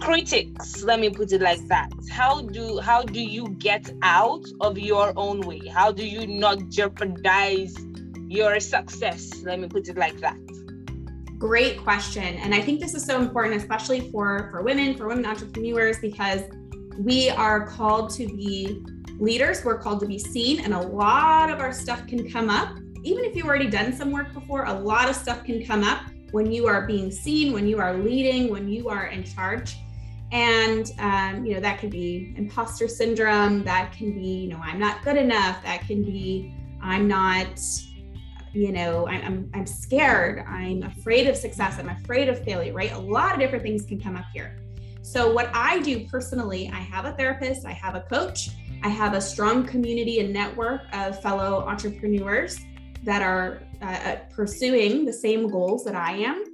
critics. 0.00 0.82
Let 0.82 1.00
me 1.00 1.10
put 1.10 1.32
it 1.32 1.40
like 1.40 1.66
that. 1.68 1.90
How 2.10 2.42
do 2.42 2.78
how 2.78 3.02
do 3.02 3.20
you 3.20 3.48
get 3.58 3.90
out 4.02 4.44
of 4.60 4.78
your 4.78 5.12
own 5.16 5.40
way? 5.42 5.66
How 5.66 5.92
do 5.92 6.06
you 6.06 6.26
not 6.26 6.68
jeopardize 6.68 7.74
your 8.28 8.60
success? 8.60 9.42
Let 9.42 9.60
me 9.60 9.68
put 9.68 9.88
it 9.88 9.96
like 9.96 10.18
that 10.20 10.38
great 11.46 11.78
question. 11.78 12.36
And 12.36 12.54
i 12.54 12.60
think 12.60 12.80
this 12.80 12.94
is 12.94 13.04
so 13.04 13.20
important 13.20 13.54
especially 13.62 14.10
for 14.10 14.48
for 14.50 14.62
women 14.62 14.96
for 14.96 15.06
women 15.06 15.26
entrepreneurs 15.26 15.98
because 15.98 16.40
we 16.98 17.28
are 17.28 17.66
called 17.66 18.08
to 18.18 18.26
be 18.26 18.82
leaders. 19.18 19.62
We're 19.62 19.78
called 19.78 20.00
to 20.00 20.06
be 20.06 20.18
seen 20.18 20.60
and 20.64 20.72
a 20.72 20.80
lot 20.80 21.50
of 21.50 21.60
our 21.60 21.72
stuff 21.72 22.06
can 22.06 22.30
come 22.30 22.48
up. 22.48 22.70
Even 23.02 23.24
if 23.26 23.36
you've 23.36 23.46
already 23.46 23.68
done 23.68 23.92
some 23.92 24.10
work 24.10 24.32
before 24.32 24.64
a 24.64 24.72
lot 24.72 25.10
of 25.10 25.16
stuff 25.16 25.44
can 25.44 25.64
come 25.66 25.84
up 25.84 26.00
when 26.30 26.50
you 26.50 26.66
are 26.66 26.86
being 26.86 27.10
seen 27.10 27.52
when 27.52 27.66
you 27.66 27.78
are 27.78 27.92
leading 27.98 28.50
when 28.50 28.66
you 28.66 28.88
are 28.88 29.06
in 29.08 29.22
charge. 29.22 29.76
And 30.32 30.90
um, 30.98 31.44
you 31.44 31.52
know 31.54 31.60
that 31.60 31.78
could 31.78 31.90
be 31.90 32.32
imposter 32.38 32.88
syndrome 32.88 33.64
that 33.64 33.92
can 33.92 34.14
be 34.14 34.32
you 34.44 34.48
know 34.48 34.60
i'm 34.68 34.80
not 34.80 35.04
good 35.04 35.18
enough 35.26 35.62
that 35.62 35.86
can 35.86 36.02
be 36.02 36.52
i'm 36.82 37.06
not 37.06 37.60
you 38.54 38.72
know 38.72 39.06
I'm, 39.08 39.22
I'm 39.22 39.50
i'm 39.54 39.66
scared 39.66 40.44
i'm 40.46 40.82
afraid 40.84 41.26
of 41.26 41.36
success 41.36 41.78
i'm 41.78 41.88
afraid 41.88 42.28
of 42.28 42.42
failure 42.44 42.72
right 42.72 42.92
a 42.92 42.98
lot 42.98 43.34
of 43.34 43.40
different 43.40 43.62
things 43.62 43.84
can 43.84 44.00
come 44.00 44.16
up 44.16 44.26
here 44.32 44.56
so 45.02 45.32
what 45.32 45.50
i 45.52 45.80
do 45.80 46.06
personally 46.06 46.70
i 46.72 46.78
have 46.78 47.04
a 47.04 47.12
therapist 47.12 47.66
i 47.66 47.72
have 47.72 47.94
a 47.94 48.02
coach 48.02 48.50
I 48.84 48.88
have 48.88 49.14
a 49.14 49.20
strong 49.20 49.66
community 49.66 50.20
and 50.20 50.30
network 50.30 50.82
of 50.92 51.20
fellow 51.22 51.66
entrepreneurs 51.66 52.60
that 53.02 53.22
are 53.22 53.62
uh, 53.80 53.86
uh, 53.86 54.16
pursuing 54.30 55.06
the 55.06 55.12
same 55.12 55.48
goals 55.48 55.84
that 55.84 55.94
I 55.94 56.12
am. 56.18 56.44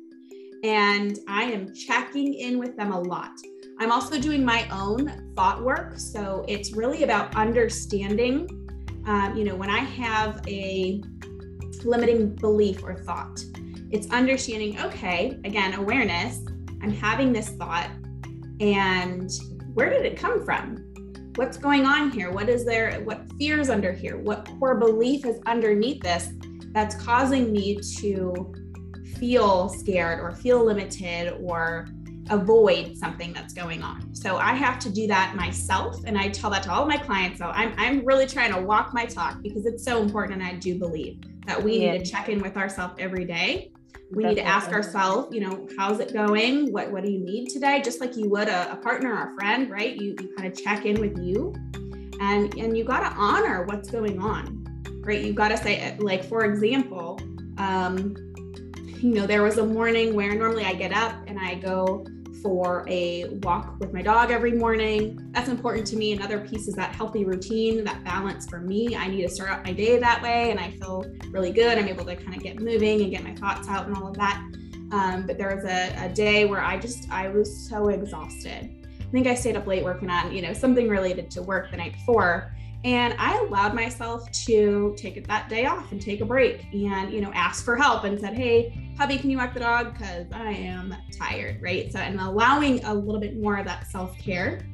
And 0.62 1.18
I 1.26 1.42
am 1.44 1.74
checking 1.74 2.34
in 2.34 2.60
with 2.60 2.76
them 2.76 2.92
a 2.92 3.00
lot. 3.00 3.32
I'm 3.80 3.90
also 3.90 4.20
doing 4.20 4.44
my 4.44 4.68
own 4.70 5.32
thought 5.34 5.64
work. 5.64 5.98
So 5.98 6.44
it's 6.46 6.72
really 6.72 7.02
about 7.02 7.34
understanding, 7.34 8.46
um, 9.06 9.36
you 9.36 9.42
know, 9.42 9.56
when 9.56 9.70
I 9.70 9.78
have 9.78 10.40
a 10.46 11.02
limiting 11.84 12.34
belief 12.34 12.82
or 12.82 12.94
thought, 12.94 13.40
it's 13.90 14.08
understanding, 14.10 14.80
okay, 14.80 15.38
again, 15.44 15.74
awareness, 15.74 16.40
I'm 16.82 16.92
having 16.92 17.32
this 17.32 17.50
thought, 17.50 17.90
and 18.60 19.30
where 19.74 19.90
did 19.90 20.04
it 20.04 20.16
come 20.16 20.44
from? 20.44 20.90
what's 21.36 21.56
going 21.56 21.86
on 21.86 22.10
here? 22.10 22.30
What 22.30 22.48
is 22.48 22.64
there? 22.64 23.00
What 23.04 23.22
fears 23.38 23.70
under 23.70 23.92
here? 23.92 24.18
What 24.18 24.48
core 24.58 24.74
belief 24.74 25.24
is 25.24 25.40
underneath 25.46 26.02
this 26.02 26.28
that's 26.72 26.94
causing 26.94 27.52
me 27.52 27.80
to 27.96 28.54
feel 29.16 29.68
scared 29.68 30.20
or 30.20 30.32
feel 30.32 30.64
limited 30.64 31.38
or 31.40 31.88
avoid 32.28 32.96
something 32.96 33.32
that's 33.32 33.52
going 33.52 33.82
on. 33.82 34.14
So 34.14 34.36
I 34.36 34.52
have 34.52 34.78
to 34.80 34.90
do 34.90 35.06
that 35.08 35.34
myself. 35.34 35.96
And 36.04 36.16
I 36.16 36.28
tell 36.28 36.50
that 36.50 36.62
to 36.64 36.72
all 36.72 36.86
my 36.86 36.96
clients. 36.96 37.38
So 37.38 37.46
I'm, 37.46 37.74
I'm 37.76 38.04
really 38.04 38.26
trying 38.26 38.52
to 38.52 38.60
walk 38.60 38.94
my 38.94 39.04
talk 39.04 39.42
because 39.42 39.66
it's 39.66 39.82
so 39.82 40.02
important. 40.02 40.42
And 40.42 40.48
I 40.48 40.56
do 40.58 40.78
believe 40.78 41.20
that 41.50 41.62
we 41.62 41.78
yeah. 41.78 41.92
need 41.92 42.04
to 42.04 42.10
check 42.10 42.28
in 42.28 42.40
with 42.40 42.56
ourselves 42.56 42.94
every 42.98 43.24
day. 43.24 43.72
We 44.12 44.24
need 44.24 44.36
to 44.36 44.44
ask 44.44 44.70
ourselves 44.70 45.34
you 45.34 45.40
know 45.40 45.68
how's 45.76 46.00
it 46.00 46.12
going? 46.12 46.72
What 46.72 46.90
what 46.92 47.04
do 47.04 47.10
you 47.10 47.20
need 47.20 47.48
today? 47.50 47.80
Just 47.82 48.00
like 48.00 48.16
you 48.16 48.28
would 48.30 48.48
a, 48.48 48.72
a 48.72 48.76
partner 48.76 49.12
or 49.12 49.32
a 49.32 49.34
friend 49.34 49.70
right? 49.70 49.96
You, 49.96 50.16
you 50.20 50.34
kind 50.36 50.50
of 50.50 50.56
check 50.56 50.86
in 50.86 51.00
with 51.00 51.18
you 51.18 51.54
and 52.20 52.54
and 52.54 52.76
you 52.76 52.84
got 52.84 53.00
to 53.08 53.16
honor 53.16 53.64
what's 53.64 53.90
going 53.90 54.20
on 54.20 54.58
right? 55.02 55.22
You 55.24 55.32
got 55.32 55.48
to 55.48 55.56
say 55.56 55.96
like 55.98 56.24
for 56.24 56.44
example 56.44 57.18
um 57.58 58.14
you 59.02 59.14
know 59.14 59.26
there 59.26 59.42
was 59.42 59.58
a 59.58 59.64
morning 59.64 60.14
where 60.14 60.34
normally 60.34 60.64
i 60.64 60.74
get 60.74 60.92
up 60.92 61.14
and 61.26 61.38
i 61.38 61.54
go 61.54 62.04
for 62.42 62.84
a 62.88 63.26
walk 63.42 63.78
with 63.80 63.92
my 63.92 64.02
dog 64.02 64.30
every 64.30 64.52
morning. 64.52 65.30
That's 65.32 65.48
important 65.48 65.86
to 65.88 65.96
me. 65.96 66.12
Another 66.12 66.40
piece 66.40 66.68
is 66.68 66.74
that 66.74 66.94
healthy 66.94 67.24
routine, 67.24 67.84
that 67.84 68.04
balance 68.04 68.48
for 68.48 68.58
me. 68.60 68.96
I 68.96 69.08
need 69.08 69.22
to 69.22 69.28
start 69.28 69.50
out 69.50 69.64
my 69.64 69.72
day 69.72 69.98
that 69.98 70.22
way 70.22 70.50
and 70.50 70.58
I 70.58 70.70
feel 70.72 71.04
really 71.30 71.52
good. 71.52 71.78
I'm 71.78 71.88
able 71.88 72.04
to 72.04 72.16
kind 72.16 72.36
of 72.36 72.42
get 72.42 72.60
moving 72.60 73.02
and 73.02 73.10
get 73.10 73.22
my 73.22 73.34
thoughts 73.34 73.68
out 73.68 73.86
and 73.86 73.96
all 73.96 74.08
of 74.08 74.14
that. 74.14 74.42
Um, 74.92 75.26
but 75.26 75.38
there 75.38 75.54
was 75.54 75.64
a, 75.64 75.94
a 76.04 76.08
day 76.08 76.46
where 76.46 76.60
I 76.60 76.78
just, 76.78 77.10
I 77.10 77.28
was 77.28 77.68
so 77.68 77.88
exhausted. 77.88 78.70
I 79.00 79.12
think 79.12 79.26
I 79.26 79.34
stayed 79.34 79.56
up 79.56 79.66
late 79.66 79.84
working 79.84 80.10
on, 80.10 80.32
you 80.32 80.42
know, 80.42 80.52
something 80.52 80.88
related 80.88 81.30
to 81.32 81.42
work 81.42 81.70
the 81.70 81.76
night 81.76 81.92
before. 81.92 82.54
And 82.82 83.14
I 83.18 83.36
allowed 83.38 83.74
myself 83.74 84.30
to 84.46 84.94
take 84.96 85.26
that 85.26 85.48
day 85.50 85.66
off 85.66 85.92
and 85.92 86.00
take 86.00 86.22
a 86.22 86.24
break 86.24 86.64
and, 86.72 87.12
you 87.12 87.20
know, 87.20 87.30
ask 87.34 87.62
for 87.62 87.76
help 87.76 88.04
and 88.04 88.18
said, 88.18 88.34
Hey, 88.34 88.94
hubby, 88.96 89.18
can 89.18 89.28
you 89.28 89.36
walk 89.36 89.52
the 89.52 89.60
dog? 89.60 89.92
Because 89.92 90.26
I 90.32 90.52
am 90.52 90.94
tired, 91.16 91.60
right? 91.60 91.92
So, 91.92 91.98
and 91.98 92.18
allowing 92.18 92.82
a 92.84 92.94
little 92.94 93.20
bit 93.20 93.38
more 93.38 93.58
of 93.58 93.66
that 93.66 93.90
self 93.90 94.16
care 94.18 94.66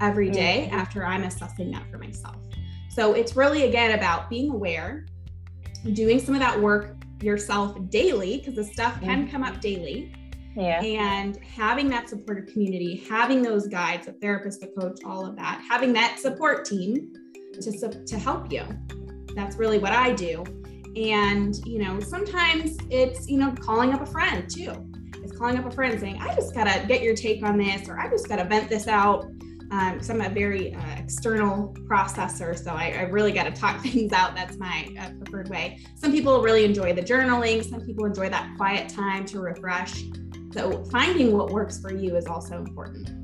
every 0.00 0.30
day 0.30 0.66
mm-hmm. 0.66 0.78
after 0.78 1.06
I'm 1.06 1.22
assessing 1.22 1.70
that 1.70 1.88
for 1.90 1.98
myself. 1.98 2.36
So, 2.90 3.14
it's 3.14 3.36
really 3.36 3.64
again 3.64 3.96
about 3.96 4.28
being 4.28 4.50
aware, 4.50 5.06
doing 5.92 6.18
some 6.18 6.34
of 6.34 6.40
that 6.40 6.60
work 6.60 6.96
yourself 7.22 7.78
daily, 7.90 8.38
because 8.38 8.56
the 8.56 8.64
stuff 8.64 9.00
can 9.00 9.22
mm-hmm. 9.22 9.30
come 9.30 9.44
up 9.44 9.60
daily. 9.60 10.12
Yeah. 10.56 10.82
And 10.82 11.36
having 11.36 11.88
that 11.90 12.10
supportive 12.10 12.52
community, 12.52 13.06
having 13.08 13.40
those 13.40 13.68
guides, 13.68 14.06
a 14.08 14.12
therapist, 14.12 14.62
a 14.62 14.66
coach, 14.66 14.98
all 15.02 15.24
of 15.24 15.36
that, 15.36 15.64
having 15.66 15.94
that 15.94 16.18
support 16.18 16.66
team 16.66 17.10
to, 17.60 18.04
to 18.04 18.18
help 18.18 18.52
you. 18.52 18.64
That's 19.34 19.56
really 19.56 19.78
what 19.78 19.92
I 19.92 20.12
do. 20.12 20.44
And, 20.96 21.56
you 21.66 21.78
know, 21.78 22.00
sometimes 22.00 22.76
it's, 22.90 23.28
you 23.28 23.38
know, 23.38 23.54
calling 23.60 23.92
up 23.92 24.02
a 24.02 24.06
friend 24.06 24.48
too. 24.48 24.72
It's 25.22 25.36
calling 25.36 25.56
up 25.56 25.64
a 25.64 25.70
friend 25.70 25.98
saying, 25.98 26.18
I 26.20 26.34
just 26.34 26.54
got 26.54 26.64
to 26.64 26.86
get 26.86 27.02
your 27.02 27.14
take 27.14 27.42
on 27.42 27.56
this, 27.56 27.88
or 27.88 27.98
I 27.98 28.10
just 28.10 28.28
got 28.28 28.36
to 28.36 28.44
vent 28.44 28.68
this 28.68 28.88
out. 28.88 29.24
Um, 29.70 30.00
I'm 30.06 30.20
a 30.20 30.28
very 30.28 30.74
uh, 30.74 30.96
external 30.98 31.74
processor, 31.88 32.58
so 32.58 32.72
I, 32.72 32.90
I 32.90 33.02
really 33.02 33.32
got 33.32 33.44
to 33.44 33.52
talk 33.52 33.80
things 33.82 34.12
out. 34.12 34.34
That's 34.34 34.58
my 34.58 34.86
uh, 35.00 35.10
preferred 35.22 35.48
way. 35.48 35.78
Some 35.94 36.12
people 36.12 36.42
really 36.42 36.66
enjoy 36.66 36.92
the 36.92 37.02
journaling, 37.02 37.64
some 37.64 37.80
people 37.80 38.04
enjoy 38.04 38.28
that 38.28 38.54
quiet 38.58 38.90
time 38.90 39.24
to 39.26 39.40
refresh. 39.40 40.04
So, 40.52 40.84
finding 40.86 41.34
what 41.34 41.50
works 41.50 41.80
for 41.80 41.94
you 41.94 42.16
is 42.16 42.26
also 42.26 42.58
important 42.58 43.21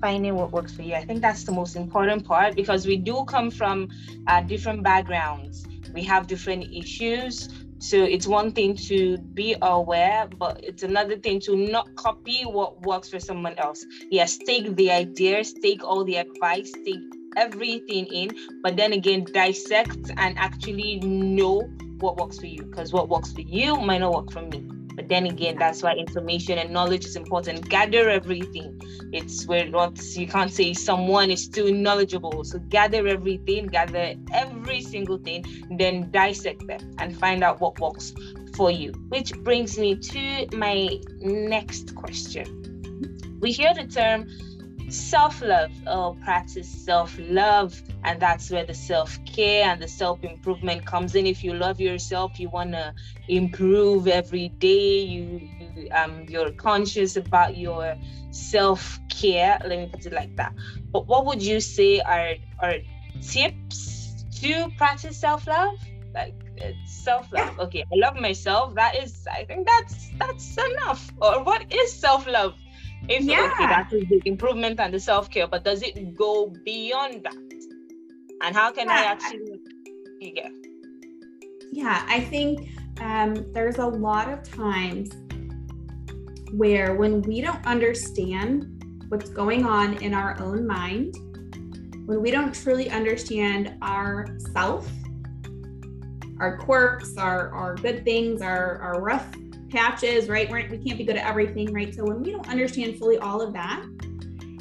finding 0.00 0.34
what 0.34 0.52
works 0.52 0.72
for 0.72 0.82
you. 0.82 0.94
I 0.94 1.04
think 1.04 1.20
that's 1.20 1.44
the 1.44 1.52
most 1.52 1.76
important 1.76 2.24
part 2.24 2.56
because 2.56 2.86
we 2.86 2.96
do 2.96 3.24
come 3.26 3.50
from 3.50 3.88
uh, 4.26 4.40
different 4.42 4.82
backgrounds. 4.82 5.66
We 5.92 6.02
have 6.04 6.26
different 6.26 6.72
issues. 6.72 7.48
So 7.78 7.96
it's 7.96 8.26
one 8.26 8.52
thing 8.52 8.76
to 8.88 9.16
be 9.18 9.56
aware 9.62 10.28
but 10.38 10.60
it's 10.62 10.82
another 10.82 11.16
thing 11.16 11.40
to 11.40 11.56
not 11.56 11.94
copy 11.96 12.42
what 12.42 12.82
works 12.82 13.08
for 13.08 13.18
someone 13.18 13.54
else. 13.58 13.84
Yes 14.10 14.36
take 14.36 14.76
the 14.76 14.90
ideas 14.90 15.54
take 15.54 15.82
all 15.82 16.04
the 16.04 16.16
advice 16.16 16.70
take 16.84 17.00
everything 17.36 18.06
in 18.06 18.30
but 18.62 18.76
then 18.76 18.92
again 18.92 19.24
dissect 19.32 20.10
and 20.18 20.36
actually 20.38 20.96
know 21.00 21.60
what 22.00 22.16
works 22.16 22.38
for 22.38 22.46
you 22.46 22.64
because 22.64 22.92
what 22.92 23.08
works 23.08 23.32
for 23.32 23.40
you 23.40 23.76
might 23.76 23.98
not 23.98 24.12
work 24.12 24.30
for 24.30 24.42
me 24.42 24.79
but 25.00 25.08
then 25.08 25.24
again, 25.24 25.56
that's 25.56 25.82
why 25.82 25.94
information 25.94 26.58
and 26.58 26.74
knowledge 26.74 27.06
is 27.06 27.16
important. 27.16 27.66
Gather 27.70 28.10
everything. 28.10 28.78
It's 29.14 29.46
where 29.46 29.66
what 29.70 29.98
you 30.14 30.26
can't 30.26 30.52
say 30.52 30.74
someone 30.74 31.30
is 31.30 31.48
too 31.48 31.72
knowledgeable. 31.72 32.44
So 32.44 32.58
gather 32.58 33.08
everything, 33.08 33.68
gather 33.68 34.14
every 34.30 34.82
single 34.82 35.16
thing, 35.16 35.46
then 35.78 36.10
dissect 36.10 36.66
them 36.66 36.96
and 36.98 37.18
find 37.18 37.42
out 37.42 37.62
what 37.62 37.80
works 37.80 38.12
for 38.54 38.70
you. 38.70 38.92
Which 39.08 39.32
brings 39.38 39.78
me 39.78 39.94
to 39.94 40.46
my 40.54 41.00
next 41.20 41.94
question. 41.94 43.38
We 43.40 43.52
hear 43.52 43.72
the 43.72 43.86
term 43.86 44.28
self 44.90 45.40
love 45.42 45.70
or 45.86 46.14
practice 46.16 46.68
self 46.68 47.16
love, 47.18 47.80
and 48.04 48.20
that's 48.20 48.50
where 48.50 48.64
the 48.64 48.74
self 48.74 49.18
care 49.24 49.64
and 49.66 49.80
the 49.80 49.88
self 49.88 50.22
improvement 50.24 50.84
comes 50.84 51.14
in. 51.14 51.26
If 51.26 51.44
you 51.44 51.54
love 51.54 51.80
yourself, 51.80 52.38
you 52.38 52.48
want 52.48 52.72
to 52.72 52.94
improve 53.28 54.08
every 54.08 54.48
day. 54.48 55.00
You, 55.00 55.40
you 55.58 55.88
um 55.92 56.26
you're 56.28 56.52
conscious 56.52 57.16
about 57.16 57.56
your 57.56 57.96
self 58.30 58.98
care. 59.08 59.58
Let 59.64 59.78
me 59.78 59.86
put 59.92 60.06
it 60.06 60.12
like 60.12 60.34
that. 60.36 60.54
But 60.92 61.06
what 61.06 61.26
would 61.26 61.42
you 61.42 61.60
say 61.60 62.00
are 62.00 62.34
are 62.58 62.76
tips 63.22 64.24
to 64.40 64.70
practice 64.76 65.16
self 65.16 65.46
love? 65.46 65.74
Like 66.14 66.34
self 66.84 67.32
love. 67.32 67.58
Okay, 67.60 67.82
I 67.92 67.96
love 67.96 68.16
myself. 68.16 68.74
That 68.74 68.96
is, 68.96 69.26
I 69.30 69.44
think 69.44 69.66
that's 69.66 70.10
that's 70.18 70.56
enough. 70.56 71.10
Or 71.20 71.42
what 71.44 71.72
is 71.72 71.92
self 71.92 72.26
love? 72.26 72.54
If 73.08 73.24
yeah. 73.24 73.50
okay, 73.52 73.66
that 73.66 73.92
is 73.92 74.08
the 74.08 74.22
improvement 74.24 74.78
and 74.78 74.92
the 74.92 75.00
self 75.00 75.30
care, 75.30 75.46
but 75.46 75.64
does 75.64 75.82
it 75.82 76.14
go 76.14 76.52
beyond 76.64 77.24
that? 77.24 77.34
And 78.42 78.54
how 78.54 78.70
can 78.72 78.86
yeah. 78.86 78.94
I 78.94 79.04
actually 79.04 79.60
yeah? 80.20 80.48
Yeah, 81.72 82.04
I 82.08 82.20
think 82.20 82.68
um, 83.00 83.52
there's 83.52 83.78
a 83.78 83.86
lot 83.86 84.28
of 84.28 84.42
times 84.42 85.10
where 86.52 86.94
when 86.94 87.22
we 87.22 87.40
don't 87.40 87.64
understand 87.64 88.66
what's 89.08 89.30
going 89.30 89.64
on 89.64 89.94
in 90.02 90.14
our 90.14 90.40
own 90.40 90.66
mind, 90.66 91.14
when 92.06 92.20
we 92.20 92.30
don't 92.30 92.54
truly 92.54 92.90
understand 92.90 93.76
our 93.82 94.26
self, 94.52 94.90
our 96.38 96.58
quirks, 96.58 97.16
our, 97.16 97.50
our 97.50 97.76
good 97.76 98.04
things, 98.04 98.42
our, 98.42 98.78
our 98.78 99.00
rough 99.00 99.32
patches, 99.70 100.28
right? 100.28 100.50
We're, 100.50 100.68
we 100.70 100.78
can't 100.78 100.98
be 100.98 101.04
good 101.04 101.16
at 101.16 101.26
everything, 101.26 101.72
right? 101.72 101.94
So 101.94 102.04
when 102.04 102.22
we 102.22 102.30
don't 102.30 102.48
understand 102.48 102.98
fully 102.98 103.18
all 103.18 103.40
of 103.40 103.52
that, 103.52 103.82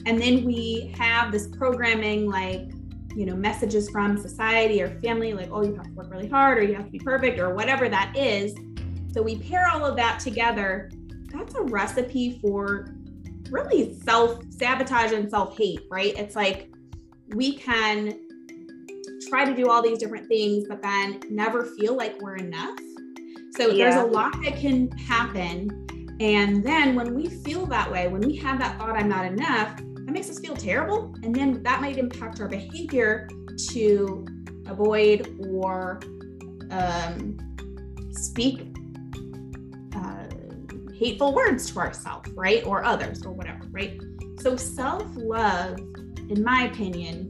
and 0.05 0.19
then 0.19 0.45
we 0.45 0.93
have 0.97 1.31
this 1.31 1.47
programming 1.47 2.27
like, 2.27 2.69
you 3.15 3.25
know, 3.25 3.35
messages 3.35 3.89
from 3.89 4.17
society 4.17 4.81
or 4.81 4.99
family, 5.01 5.33
like, 5.33 5.49
oh, 5.51 5.63
you 5.63 5.75
have 5.75 5.85
to 5.85 5.91
work 5.91 6.09
really 6.09 6.27
hard 6.27 6.57
or 6.57 6.63
you 6.63 6.73
have 6.75 6.85
to 6.85 6.91
be 6.91 6.99
perfect 6.99 7.39
or 7.39 7.53
whatever 7.53 7.89
that 7.89 8.15
is. 8.15 8.55
So 9.11 9.21
we 9.21 9.37
pair 9.37 9.67
all 9.67 9.85
of 9.85 9.95
that 9.97 10.19
together. 10.19 10.91
That's 11.33 11.55
a 11.55 11.61
recipe 11.63 12.39
for 12.39 12.95
really 13.49 13.99
self 13.99 14.41
sabotage 14.49 15.11
and 15.11 15.29
self 15.29 15.57
hate, 15.57 15.81
right? 15.89 16.17
It's 16.17 16.35
like 16.35 16.71
we 17.29 17.55
can 17.55 18.19
try 19.27 19.45
to 19.45 19.55
do 19.55 19.69
all 19.69 19.81
these 19.81 19.97
different 19.97 20.27
things, 20.27 20.65
but 20.67 20.81
then 20.81 21.19
never 21.29 21.65
feel 21.65 21.95
like 21.95 22.19
we're 22.21 22.37
enough 22.37 22.79
so 23.51 23.68
yeah. 23.68 23.89
there's 23.89 24.03
a 24.03 24.06
lot 24.06 24.34
that 24.44 24.58
can 24.58 24.89
happen. 24.91 25.86
And 26.20 26.63
then 26.63 26.96
when 26.96 27.15
we 27.15 27.29
feel 27.29 27.65
that 27.68 27.91
way, 27.91 28.08
when 28.08 28.22
we 28.22 28.36
have 28.38 28.60
that 28.60 28.77
thought, 28.77 28.96
I'm 28.96 29.08
not 29.08 29.25
enough, 29.25 29.77
that 29.77 30.12
makes 30.12 30.29
us 30.29 30.39
feel 30.39 30.56
terrible. 30.56 31.15
And 31.24 31.34
then 31.34 31.63
that 31.63 31.82
might 31.82 31.98
impact 31.98 32.41
our 32.41 32.48
behavior 32.48 33.29
to 33.70 34.25
avoid 34.68 35.36
or 35.50 36.00
um, 36.72 37.38
speak 38.12 38.75
uh, 39.96 40.94
hateful 40.94 41.34
words 41.34 41.72
to 41.72 41.79
ourselves, 41.79 42.29
right? 42.32 42.65
Or 42.65 42.84
others 42.84 43.25
or 43.25 43.32
whatever, 43.32 43.62
right? 43.72 44.00
So 44.39 44.56
self 44.56 45.06
love, 45.15 45.77
in 46.29 46.44
my 46.44 46.63
opinion, 46.63 47.29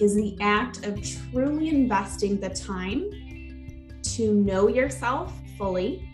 is 0.00 0.14
the 0.14 0.36
act 0.40 0.86
of 0.86 1.02
truly 1.02 1.68
investing 1.68 2.38
the 2.38 2.50
time 2.50 3.10
to 4.16 4.32
know 4.32 4.68
yourself 4.68 5.32
fully, 5.56 6.08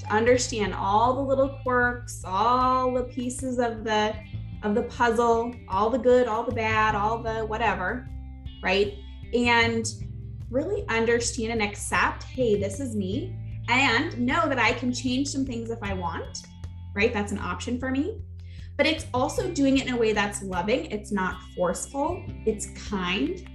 to 0.00 0.12
understand 0.12 0.74
all 0.74 1.14
the 1.14 1.22
little 1.22 1.58
quirks, 1.62 2.22
all 2.24 2.92
the 2.92 3.04
pieces 3.04 3.58
of 3.58 3.84
the 3.84 4.14
of 4.62 4.74
the 4.74 4.82
puzzle, 4.84 5.54
all 5.68 5.90
the 5.90 5.98
good, 5.98 6.26
all 6.26 6.42
the 6.42 6.54
bad, 6.54 6.94
all 6.94 7.22
the 7.22 7.44
whatever, 7.46 8.08
right? 8.62 8.94
And 9.34 9.86
really 10.50 10.84
understand 10.88 11.52
and 11.52 11.62
accept, 11.62 12.24
hey, 12.24 12.58
this 12.58 12.80
is 12.80 12.96
me, 12.96 13.36
and 13.68 14.18
know 14.18 14.48
that 14.48 14.58
I 14.58 14.72
can 14.72 14.92
change 14.92 15.28
some 15.28 15.44
things 15.44 15.70
if 15.70 15.78
I 15.82 15.94
want, 15.94 16.46
right? 16.94 17.12
That's 17.12 17.32
an 17.32 17.38
option 17.38 17.78
for 17.78 17.90
me. 17.90 18.22
But 18.76 18.86
it's 18.86 19.06
also 19.14 19.50
doing 19.52 19.78
it 19.78 19.86
in 19.86 19.94
a 19.94 19.96
way 19.96 20.12
that's 20.12 20.42
loving, 20.42 20.86
it's 20.86 21.10
not 21.12 21.40
forceful, 21.54 22.22
it's 22.44 22.66
kind. 22.88 23.48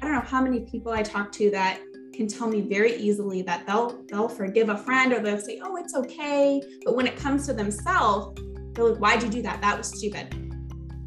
I 0.00 0.04
don't 0.04 0.12
know 0.12 0.20
how 0.20 0.42
many 0.42 0.60
people 0.60 0.92
I 0.92 1.02
talk 1.02 1.32
to 1.32 1.50
that 1.52 1.80
can 2.12 2.28
tell 2.28 2.48
me 2.48 2.60
very 2.60 2.94
easily 2.96 3.42
that 3.42 3.66
they'll 3.66 4.04
they'll 4.08 4.28
forgive 4.28 4.68
a 4.68 4.76
friend 4.76 5.12
or 5.12 5.20
they'll 5.20 5.40
say, 5.40 5.60
"Oh, 5.62 5.76
it's 5.76 5.94
okay." 5.94 6.62
But 6.84 6.94
when 6.94 7.06
it 7.06 7.16
comes 7.16 7.46
to 7.46 7.52
themselves, 7.52 8.40
they're 8.72 8.84
like, 8.84 8.98
"Why'd 8.98 9.22
you 9.22 9.28
do 9.28 9.42
that? 9.42 9.60
That 9.60 9.78
was 9.78 9.88
stupid." 9.88 10.34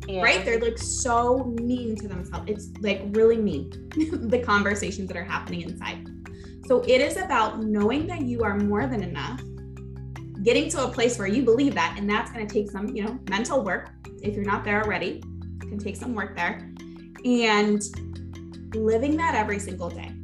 Yeah. 0.08 0.22
Right? 0.22 0.46
They're 0.46 0.60
like 0.60 0.78
so 0.78 1.56
mean 1.60 1.96
to 1.98 2.08
themselves. 2.08 2.46
It's 2.48 2.70
like 2.82 3.02
really 3.12 3.38
mean 3.38 3.72
the 4.30 4.40
conversations 4.40 5.08
that 5.08 5.18
are 5.18 5.24
happening 5.24 5.62
inside. 5.62 6.08
So 6.68 6.82
it 6.82 7.02
is 7.02 7.18
about 7.18 7.64
knowing 7.64 8.08
that 8.08 8.22
you 8.22 8.44
are 8.44 8.58
more 8.58 8.88
than 8.88 9.04
enough, 9.04 9.42
getting 10.44 10.70
to 10.70 10.84
a 10.84 10.88
place 10.88 11.18
where 11.20 11.28
you 11.28 11.44
believe 11.44 11.76
that, 11.76 11.96
and 11.98 12.10
that's 12.10 12.32
going 12.32 12.46
to 12.46 12.52
take 12.52 12.72
some, 12.72 12.96
you 12.96 13.04
know, 13.04 13.20
mental 13.30 13.64
work. 13.64 13.90
If 14.22 14.36
you're 14.36 14.46
not 14.46 14.64
there 14.64 14.84
already, 14.84 15.24
it 15.62 15.70
can 15.70 15.78
take 15.78 15.96
some 15.96 16.16
work 16.16 16.36
there, 16.36 16.72
and 17.24 17.82
living 18.74 19.16
that 19.18 19.36
every 19.36 19.60
single 19.60 19.90
day 19.90 20.15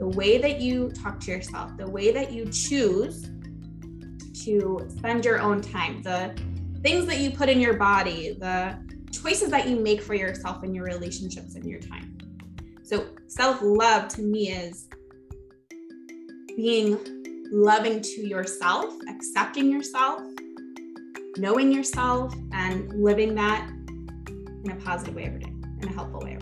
the 0.00 0.08
way 0.08 0.38
that 0.38 0.60
you 0.60 0.90
talk 0.90 1.20
to 1.20 1.30
yourself, 1.30 1.76
the 1.76 1.88
way 1.88 2.10
that 2.10 2.32
you 2.32 2.46
choose 2.46 3.30
to 4.44 4.88
spend 4.88 5.26
your 5.26 5.40
own 5.40 5.60
time, 5.60 6.02
the 6.02 6.34
things 6.82 7.04
that 7.04 7.18
you 7.18 7.30
put 7.30 7.50
in 7.50 7.60
your 7.60 7.74
body, 7.74 8.32
the 8.32 8.78
choices 9.12 9.50
that 9.50 9.68
you 9.68 9.76
make 9.76 10.00
for 10.00 10.14
yourself 10.14 10.64
in 10.64 10.74
your 10.74 10.84
relationships 10.84 11.54
and 11.54 11.66
your 11.66 11.80
time. 11.80 12.16
So, 12.82 13.08
self 13.26 13.60
love 13.60 14.08
to 14.08 14.22
me 14.22 14.48
is 14.48 14.88
being 16.56 16.98
loving 17.52 18.00
to 18.00 18.26
yourself, 18.26 18.94
accepting 19.06 19.70
yourself, 19.70 20.22
knowing 21.36 21.70
yourself, 21.70 22.34
and 22.52 22.90
living 22.94 23.34
that 23.34 23.68
in 24.64 24.70
a 24.70 24.76
positive 24.76 25.14
way 25.14 25.24
every 25.24 25.40
day, 25.40 25.52
in 25.82 25.88
a 25.88 25.92
helpful 25.92 26.20
way 26.20 26.38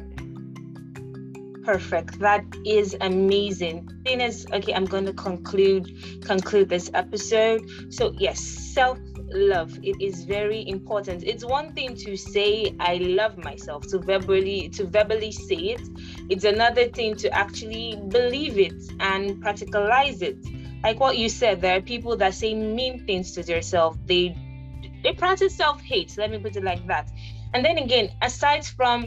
perfect. 1.69 2.19
That 2.21 2.47
is 2.65 2.97
amazing. 3.03 3.87
Thing 4.03 4.23
is 4.23 4.47
okay 4.55 4.73
i'm 4.73 4.87
going 4.87 5.05
to 5.05 5.13
conclude 5.13 5.85
conclude 6.23 6.71
this 6.71 6.91
episode. 6.95 7.61
So 7.93 8.15
yes 8.17 8.41
self 8.41 8.99
love 9.35 9.79
it 9.83 10.01
is 10.01 10.25
very 10.25 10.67
important. 10.67 11.25
It's 11.25 11.45
one 11.45 11.75
thing 11.75 11.95
to 12.07 12.17
say 12.17 12.75
i 12.81 12.95
love 12.95 13.37
myself 13.37 13.87
to 13.89 13.99
verbally 13.99 14.71
to 14.71 14.87
verbally 14.87 15.31
say 15.31 15.61
it. 15.75 15.83
It's 16.31 16.45
another 16.45 16.89
thing 16.89 17.17
to 17.17 17.29
actually 17.35 18.01
believe 18.09 18.59
it 18.59 18.81
and 19.01 19.37
practicalize 19.45 20.23
it. 20.23 20.39
Like 20.83 20.99
what 21.01 21.19
you 21.19 21.29
said 21.29 21.61
there 21.61 21.77
are 21.77 21.83
people 21.83 22.17
that 22.17 22.33
say 22.33 22.55
mean 22.55 23.05
things 23.05 23.33
to 23.33 23.43
themselves. 23.43 23.99
They 24.07 24.35
they 25.03 25.13
practice 25.13 25.55
self-hate. 25.55 26.17
Let 26.17 26.31
me 26.31 26.39
put 26.39 26.57
it 26.57 26.65
like 26.65 26.87
that. 26.87 27.11
And 27.53 27.63
then 27.63 27.77
again 27.77 28.09
aside 28.23 28.65
from 28.65 29.07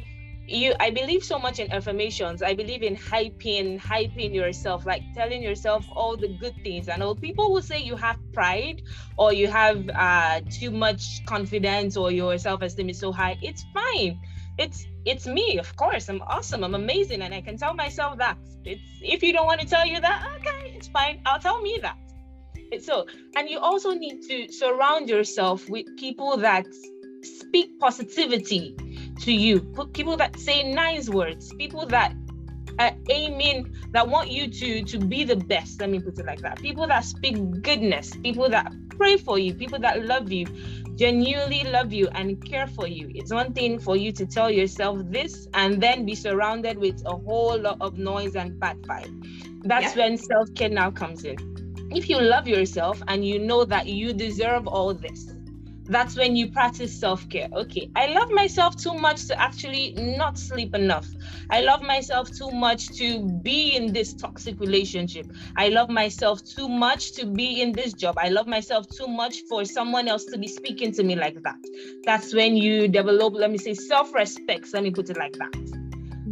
you 0.52 0.74
i 0.80 0.90
believe 0.90 1.24
so 1.24 1.40
much 1.40 1.60
in 1.60 1.72
affirmations. 1.72 2.42
I 2.42 2.54
believe 2.54 2.84
in 2.84 2.96
hyping 2.96 3.80
hyping 3.80 4.34
yourself 4.34 4.86
like 4.86 5.04
telling 5.14 5.42
yourself 5.42 5.86
all 5.92 6.18
the 6.18 6.28
good 6.28 6.56
things. 6.64 6.88
And 6.88 7.02
all 7.04 7.16
people 7.16 7.52
will 7.52 7.62
say 7.62 7.80
you 7.80 7.96
have 7.96 8.18
pride 8.34 8.82
or 9.18 9.34
you 9.34 9.48
have 9.48 9.90
uh 9.90 10.42
too 10.50 10.72
much 10.72 11.26
confidence 11.26 11.98
or 11.98 12.12
your 12.12 12.38
self-esteem 12.38 12.90
is 12.90 13.00
so 13.00 13.12
high. 13.12 13.38
It's 13.42 13.66
fine. 13.74 14.20
It's 14.58 14.86
it's 15.06 15.26
me 15.28 15.58
of 15.58 15.76
course. 15.76 16.10
I'm 16.10 16.22
awesome. 16.22 16.64
I'm 16.64 16.76
amazing. 16.76 17.22
And 17.22 17.34
i 17.34 17.42
can 17.42 17.58
tell 17.58 17.74
myself 17.74 18.18
that. 18.18 18.38
It's 18.66 18.82
if 19.02 19.24
you 19.24 19.34
don't 19.34 19.46
want 19.46 19.62
to 19.62 19.68
tell 19.68 19.86
you 19.86 20.00
that 20.00 20.28
okay 20.40 20.74
it's 20.76 20.88
fine. 20.88 21.22
I'll 21.26 21.40
tell 21.40 21.62
me 21.62 21.80
that. 21.82 21.98
It's 22.72 22.86
so 22.86 23.06
and 23.36 23.50
you 23.50 23.60
also 23.60 23.92
need 23.92 24.22
to 24.30 24.52
surround 24.52 25.10
yourself 25.10 25.70
with 25.70 25.86
people 25.98 26.38
that 26.38 26.66
speak 27.24 27.80
positivity 27.80 28.76
to 29.22 29.32
you. 29.32 29.62
People 29.94 30.18
that 30.18 30.40
say 30.40 30.72
nice 30.72 31.10
words 31.10 31.54
people 31.54 31.86
that 31.88 32.14
uh, 32.80 32.84
are 32.84 32.96
aiming 33.10 33.76
that 33.92 34.08
want 34.08 34.30
you 34.32 34.48
to 34.48 34.84
to 34.84 34.98
be 35.00 35.24
the 35.24 35.36
best. 35.36 35.80
Let 35.80 35.90
me 35.90 36.00
put 36.00 36.18
it 36.20 36.26
like 36.26 36.42
that. 36.42 36.60
People 36.62 36.88
that 36.88 37.06
speak 37.06 37.36
goodness 37.62 38.16
people 38.24 38.50
that 38.50 38.72
pray 38.90 39.18
for 39.18 39.40
you 39.40 39.54
people 39.54 39.80
that 39.80 40.06
love 40.06 40.32
you 40.32 40.46
genuinely 40.96 41.64
love 41.64 41.92
you 41.92 42.08
and 42.10 42.44
care 42.46 42.68
for 42.68 42.88
you. 42.88 43.12
It's 43.16 43.34
one 43.34 43.54
thing 43.54 43.80
for 43.80 43.98
you 43.98 44.12
to 44.12 44.26
tell 44.26 44.52
yourself 44.52 45.00
this 45.06 45.48
and 45.54 45.82
then 45.82 46.06
be 46.06 46.16
surrounded 46.16 46.78
with 46.78 47.02
a 47.06 47.16
whole 47.16 47.58
lot 47.58 47.78
of 47.82 47.98
noise 47.98 48.36
and 48.36 48.60
bad 48.60 48.82
vibe. 48.84 49.64
That's 49.64 49.96
yeah. 49.96 50.04
when 50.04 50.18
self-care 50.18 50.70
now 50.70 50.92
comes 50.92 51.24
in. 51.24 51.38
If 51.92 52.08
you 52.08 52.22
love 52.22 52.48
yourself 52.48 53.02
and 53.08 53.26
you 53.26 53.40
know 53.40 53.66
that 53.66 53.88
you 53.88 54.14
deserve 54.14 54.68
all 54.68 54.94
this 54.94 55.34
that's 55.91 56.15
when 56.15 56.36
you 56.36 56.49
practice 56.51 56.97
self-care. 56.99 57.49
Okay 57.54 57.89
i 57.95 58.08
love 58.08 58.30
myself 58.32 58.75
too 58.75 58.93
much 58.93 59.27
to 59.27 59.39
actually 59.41 59.93
not 59.97 60.38
sleep 60.38 60.73
enough. 60.75 61.08
I 61.49 61.62
love 61.62 61.82
myself 61.82 62.32
too 62.32 62.51
much 62.51 62.88
to 62.97 63.27
be 63.43 63.75
in 63.75 63.93
this 63.93 64.13
toxic 64.13 64.60
relationship. 64.60 65.32
I 65.58 65.69
love 65.69 65.89
myself 65.89 66.43
too 66.43 66.69
much 66.69 67.13
to 67.13 67.25
be 67.25 67.62
in 67.62 67.71
this 67.73 67.93
job. 67.93 68.15
I 68.17 68.30
love 68.30 68.47
myself 68.47 68.88
too 68.89 69.08
much 69.08 69.43
for 69.49 69.65
someone 69.65 70.08
else 70.08 70.25
to 70.25 70.38
be 70.38 70.47
speaking 70.47 70.91
to 70.93 71.04
me 71.04 71.15
like 71.15 71.41
that. 71.43 71.60
That's 72.06 72.34
when 72.34 72.56
you 72.56 72.88
develop 72.88 73.34
let 73.34 73.51
me 73.51 73.58
say 73.58 73.73
self-respect. 73.73 74.73
Let 74.73 74.84
me 74.84 74.91
put 74.91 75.10
it 75.10 75.17
like 75.17 75.34
that 75.34 75.81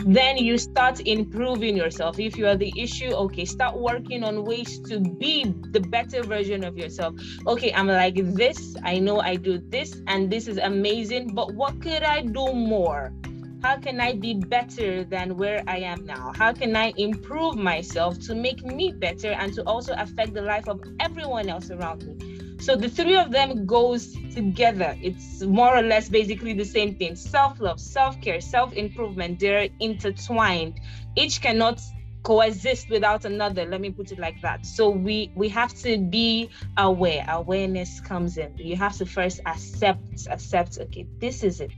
then 0.05 0.37
you 0.37 0.57
start 0.57 0.99
improving 1.01 1.75
yourself. 1.75 2.19
If 2.19 2.37
you 2.37 2.47
are 2.47 2.55
the 2.55 2.73
issue 2.77 3.11
okay 3.11 3.45
start 3.45 3.77
working 3.79 4.23
on 4.23 4.43
ways 4.45 4.79
to 4.89 4.99
be 4.99 5.45
the 5.71 5.79
better 5.79 6.23
version 6.23 6.63
of 6.63 6.77
yourself. 6.77 7.15
Okay 7.47 7.73
i'm 7.73 7.87
like 7.87 8.15
this 8.35 8.75
i 8.83 8.99
know 8.99 9.19
i 9.19 9.35
do 9.35 9.61
this 9.69 10.01
and 10.07 10.29
this 10.29 10.47
is 10.47 10.57
amazing 10.57 11.33
but 11.33 11.53
what 11.53 11.81
could 11.81 12.03
i 12.03 12.21
do 12.21 12.53
more 12.53 13.13
how 13.61 13.77
can 13.77 13.99
i 13.99 14.13
be 14.13 14.33
better 14.33 15.03
than 15.03 15.35
where 15.37 15.63
i 15.67 15.77
am 15.77 16.05
now? 16.05 16.31
How 16.35 16.53
can 16.53 16.75
i 16.75 16.93
improve 16.97 17.55
myself 17.55 18.19
to 18.21 18.35
make 18.35 18.63
me 18.63 18.91
better 18.91 19.31
and 19.31 19.53
to 19.53 19.63
also 19.63 19.93
affect 19.97 20.33
the 20.33 20.41
life 20.41 20.67
of 20.67 20.81
everyone 20.99 21.49
else 21.49 21.69
around 21.69 22.05
me? 22.05 22.57
So 22.59 22.75
the 22.75 22.89
three 22.89 23.15
of 23.17 23.31
them 23.31 23.65
goes 23.65 24.15
together. 24.33 24.95
It's 25.01 25.41
more 25.41 25.77
or 25.77 25.81
less 25.81 26.09
basically 26.09 26.53
the 26.53 26.65
same 26.65 26.95
thing. 26.95 27.15
Self-love, 27.15 27.79
self-care, 27.79 28.41
self-improvement, 28.41 29.39
they're 29.39 29.69
intertwined. 29.79 30.79
Each 31.15 31.41
cannot 31.41 31.81
coexist 32.23 32.89
without 32.89 33.23
another. 33.23 33.65
Let 33.65 33.79
me 33.79 33.91
put 33.91 34.11
it 34.11 34.19
like 34.19 34.41
that. 34.41 34.65
So 34.65 34.89
we 34.89 35.31
we 35.35 35.47
have 35.49 35.73
to 35.81 35.97
be 35.97 36.49
aware. 36.77 37.25
Awareness 37.29 38.01
comes 38.01 38.37
in. 38.37 38.57
You 38.57 38.75
have 38.75 38.95
to 38.97 39.05
first 39.05 39.39
accept 39.45 40.27
accept 40.29 40.77
okay 40.79 41.07
this 41.19 41.43
is 41.43 41.61
it 41.61 41.71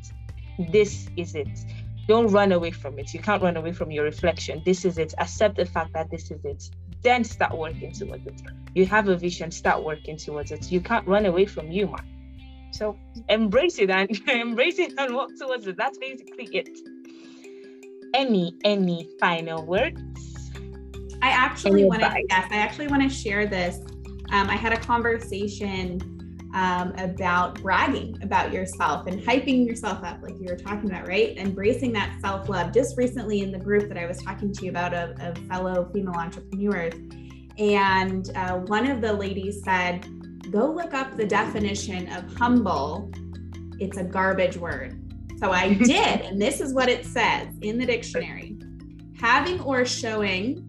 this 0.57 1.07
is 1.17 1.35
it 1.35 1.59
don't 2.07 2.27
run 2.27 2.51
away 2.51 2.71
from 2.71 2.97
it 2.99 3.13
you 3.13 3.19
can't 3.19 3.41
run 3.41 3.57
away 3.57 3.71
from 3.71 3.91
your 3.91 4.03
reflection 4.03 4.61
this 4.65 4.85
is 4.85 4.97
it 4.97 5.13
accept 5.19 5.55
the 5.55 5.65
fact 5.65 5.93
that 5.93 6.09
this 6.09 6.31
is 6.31 6.43
it 6.43 6.69
then 7.03 7.23
start 7.23 7.57
working 7.57 7.91
towards 7.91 8.25
it. 8.27 8.41
You 8.75 8.85
have 8.85 9.07
a 9.07 9.17
vision, 9.17 9.51
start 9.51 9.83
working 9.83 10.17
towards 10.17 10.51
it. 10.51 10.71
You 10.71 10.81
can't 10.81 11.07
run 11.07 11.25
away 11.25 11.45
from 11.45 11.71
you, 11.71 11.87
man. 11.87 12.69
So 12.71 12.97
embrace 13.27 13.79
it 13.79 13.89
and 13.89 14.09
embrace 14.27 14.79
it 14.79 14.93
and 14.97 15.15
walk 15.15 15.31
towards 15.37 15.67
it. 15.67 15.77
That's 15.77 15.97
basically 15.97 16.45
it. 16.45 16.69
Any 18.13 18.55
any 18.63 19.09
final 19.19 19.65
words? 19.65 19.99
I 21.21 21.29
actually 21.29 21.85
want 21.85 22.01
to 22.01 22.23
yes, 22.29 22.47
I 22.51 22.57
actually 22.57 22.87
want 22.87 23.03
to 23.03 23.09
share 23.09 23.45
this. 23.45 23.79
Um, 24.31 24.49
I 24.49 24.55
had 24.55 24.73
a 24.73 24.77
conversation 24.77 26.10
um, 26.53 26.93
about 26.97 27.61
bragging 27.61 28.17
about 28.21 28.51
yourself 28.51 29.07
and 29.07 29.21
hyping 29.21 29.65
yourself 29.65 30.03
up, 30.03 30.21
like 30.21 30.35
you 30.39 30.47
were 30.47 30.57
talking 30.57 30.89
about, 30.89 31.07
right? 31.07 31.37
Embracing 31.37 31.91
that 31.93 32.19
self 32.21 32.49
love. 32.49 32.73
Just 32.73 32.97
recently 32.97 33.41
in 33.41 33.51
the 33.51 33.59
group 33.59 33.87
that 33.87 33.97
I 33.97 34.05
was 34.05 34.21
talking 34.21 34.51
to 34.53 34.65
you 34.65 34.71
about 34.71 34.93
of, 34.93 35.19
of 35.21 35.37
fellow 35.47 35.89
female 35.93 36.15
entrepreneurs, 36.15 36.93
and 37.57 38.29
uh, 38.35 38.57
one 38.59 38.89
of 38.89 39.01
the 39.01 39.13
ladies 39.13 39.63
said, 39.63 40.05
Go 40.51 40.71
look 40.71 40.93
up 40.93 41.15
the 41.15 41.25
definition 41.25 42.11
of 42.11 42.35
humble. 42.35 43.11
It's 43.79 43.97
a 43.97 44.03
garbage 44.03 44.57
word. 44.57 44.97
So 45.39 45.51
I 45.51 45.73
did, 45.73 46.21
and 46.21 46.41
this 46.41 46.59
is 46.61 46.73
what 46.73 46.89
it 46.89 47.05
says 47.05 47.47
in 47.61 47.77
the 47.77 47.85
dictionary 47.85 48.57
having 49.21 49.61
or 49.61 49.85
showing 49.85 50.67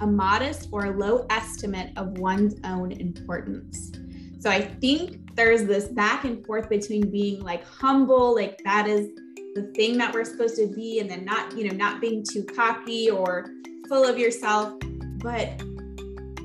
a 0.00 0.06
modest 0.06 0.68
or 0.70 0.96
low 0.96 1.26
estimate 1.30 1.90
of 1.96 2.16
one's 2.18 2.54
own 2.64 2.92
importance. 2.92 3.90
So 4.40 4.48
I 4.48 4.62
think 4.62 5.36
there's 5.36 5.64
this 5.64 5.88
back 5.88 6.24
and 6.24 6.44
forth 6.46 6.70
between 6.70 7.10
being 7.10 7.42
like 7.42 7.62
humble, 7.64 8.34
like 8.34 8.58
that 8.64 8.88
is 8.88 9.08
the 9.54 9.70
thing 9.74 9.98
that 9.98 10.14
we're 10.14 10.24
supposed 10.24 10.56
to 10.56 10.66
be, 10.66 11.00
and 11.00 11.10
then 11.10 11.26
not, 11.26 11.56
you 11.56 11.68
know, 11.68 11.76
not 11.76 12.00
being 12.00 12.24
too 12.24 12.44
cocky 12.44 13.10
or 13.10 13.50
full 13.86 14.04
of 14.04 14.18
yourself. 14.18 14.74
But 15.18 15.62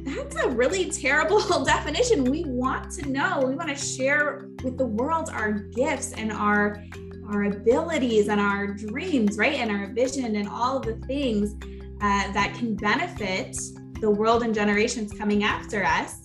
that's 0.04 0.36
a 0.44 0.50
really 0.50 0.92
terrible 0.92 1.40
definition. 1.64 2.26
We 2.26 2.44
want 2.44 2.92
to 2.94 3.10
know, 3.10 3.42
we 3.48 3.56
want 3.56 3.70
to 3.70 3.76
share 3.76 4.50
with 4.62 4.78
the 4.78 4.86
world 4.86 5.30
our 5.32 5.52
gifts 5.54 6.12
and 6.14 6.32
our 6.32 6.84
our 7.30 7.46
abilities 7.46 8.28
and 8.28 8.40
our 8.40 8.68
dreams, 8.68 9.38
right? 9.38 9.56
And 9.56 9.72
our 9.72 9.88
vision 9.88 10.36
and 10.36 10.48
all 10.48 10.80
the 10.80 10.96
things 11.08 11.56
uh, 12.02 12.32
that 12.34 12.54
can 12.56 12.76
benefit 12.76 13.58
the 14.00 14.12
world 14.12 14.44
and 14.44 14.54
generations 14.54 15.12
coming 15.12 15.44
after 15.44 15.84
us. 15.84 16.22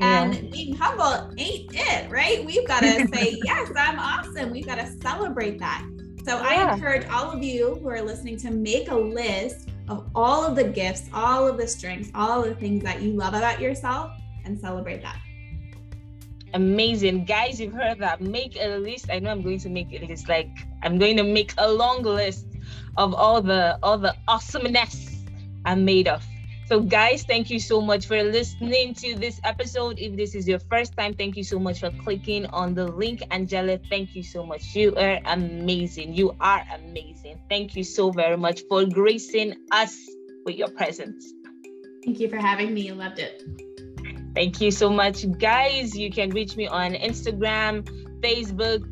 And 0.00 0.50
being 0.50 0.74
humble 0.74 1.32
ain't 1.36 1.70
it, 1.74 2.10
right? 2.10 2.44
We've 2.44 2.66
got 2.66 2.80
to 2.80 3.06
say, 3.14 3.38
yes, 3.44 3.70
I'm 3.76 3.98
awesome. 3.98 4.50
We've 4.50 4.66
got 4.66 4.76
to 4.76 4.86
celebrate 5.00 5.58
that. 5.58 5.86
So 6.24 6.36
yeah. 6.40 6.68
I 6.68 6.74
encourage 6.74 7.06
all 7.08 7.30
of 7.30 7.42
you 7.42 7.76
who 7.82 7.88
are 7.88 8.00
listening 8.00 8.36
to 8.38 8.50
make 8.50 8.90
a 8.90 8.96
list 8.96 9.68
of 9.88 10.08
all 10.14 10.44
of 10.44 10.56
the 10.56 10.64
gifts, 10.64 11.08
all 11.12 11.46
of 11.46 11.58
the 11.58 11.66
strengths, 11.66 12.10
all 12.14 12.42
of 12.42 12.48
the 12.48 12.54
things 12.54 12.82
that 12.84 13.02
you 13.02 13.12
love 13.12 13.34
about 13.34 13.60
yourself 13.60 14.12
and 14.44 14.58
celebrate 14.58 15.02
that. 15.02 15.18
Amazing. 16.54 17.24
Guys, 17.24 17.60
you've 17.60 17.72
heard 17.72 17.98
that. 17.98 18.20
Make 18.20 18.56
a 18.60 18.76
list. 18.76 19.06
I 19.10 19.18
know 19.18 19.30
I'm 19.30 19.42
going 19.42 19.58
to 19.60 19.68
make 19.68 19.88
a 19.92 20.04
list. 20.06 20.28
Like 20.28 20.50
I'm 20.82 20.98
going 20.98 21.16
to 21.16 21.22
make 21.22 21.54
a 21.58 21.70
long 21.70 22.02
list 22.02 22.46
of 22.96 23.14
all 23.14 23.40
the 23.40 23.78
all 23.82 23.98
the 23.98 24.14
awesomeness 24.28 25.16
I'm 25.64 25.84
made 25.84 26.08
of. 26.08 26.24
So, 26.72 26.80
guys, 26.80 27.22
thank 27.24 27.50
you 27.50 27.60
so 27.60 27.82
much 27.82 28.06
for 28.06 28.22
listening 28.22 28.94
to 28.94 29.14
this 29.14 29.38
episode. 29.44 29.98
If 29.98 30.16
this 30.16 30.34
is 30.34 30.48
your 30.48 30.58
first 30.58 30.96
time, 30.96 31.12
thank 31.12 31.36
you 31.36 31.44
so 31.44 31.58
much 31.58 31.80
for 31.80 31.90
clicking 32.02 32.46
on 32.46 32.72
the 32.72 32.86
link. 32.86 33.20
Angela, 33.30 33.78
thank 33.90 34.16
you 34.16 34.22
so 34.22 34.46
much. 34.46 34.74
You 34.74 34.96
are 34.96 35.20
amazing. 35.26 36.14
You 36.14 36.34
are 36.40 36.64
amazing. 36.74 37.38
Thank 37.50 37.76
you 37.76 37.84
so 37.84 38.10
very 38.10 38.38
much 38.38 38.62
for 38.70 38.86
gracing 38.86 39.54
us 39.70 39.94
with 40.46 40.56
your 40.56 40.68
presence. 40.68 41.34
Thank 42.06 42.20
you 42.20 42.30
for 42.30 42.38
having 42.38 42.72
me. 42.72 42.90
I 42.90 42.94
loved 42.94 43.18
it. 43.18 43.42
Thank 44.34 44.62
you 44.62 44.70
so 44.70 44.88
much, 44.88 45.30
guys. 45.36 45.94
You 45.94 46.10
can 46.10 46.30
reach 46.30 46.56
me 46.56 46.68
on 46.68 46.94
Instagram, 46.94 47.84
Facebook, 48.22 48.82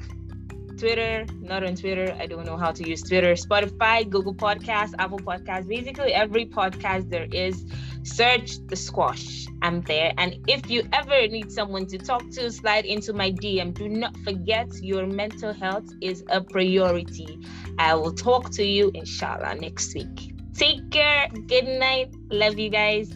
Twitter, 0.81 1.27
not 1.41 1.63
on 1.63 1.77
Twitter. 1.77 2.17
I 2.19 2.27
don't 2.27 2.47
know 2.47 2.57
how 2.57 2.73
to 2.73 2.89
use 2.89 3.03
Twitter. 3.03 3.35
Spotify, 3.35 4.09
Google 4.09 4.35
Podcast, 4.35 4.95
Apple 4.99 5.19
Podcast, 5.19 5.69
basically 5.69 6.15
every 6.15 6.47
podcast 6.47 7.11
there 7.11 7.29
is. 7.31 7.65
Search 8.03 8.67
the 8.67 8.77
squash. 8.77 9.47
I'm 9.61 9.83
there. 9.83 10.15
And 10.17 10.39
if 10.49 10.71
you 10.71 10.89
ever 10.95 11.29
need 11.29 11.53
someone 11.53 11.87
to 11.89 11.99
talk 11.99 12.29
to, 12.31 12.51
slide 12.51 12.87
into 12.87 13.13
my 13.13 13.31
DM. 13.31 13.75
Do 13.75 13.91
not 13.91 14.17
forget 14.25 14.69
your 14.81 15.07
mental 15.07 15.53
health 15.53 15.85
is 16.01 16.25
a 16.31 16.41
priority. 16.41 17.39
I 17.79 17.95
will 17.95 18.15
talk 18.15 18.51
to 18.53 18.65
you 18.65 18.91
inshallah 18.95 19.57
next 19.57 19.95
week. 19.95 20.35
Take 20.55 20.91
care. 20.91 21.29
Good 21.29 21.67
night. 21.67 22.15
Love 22.31 22.59
you 22.59 22.71
guys. 22.71 23.15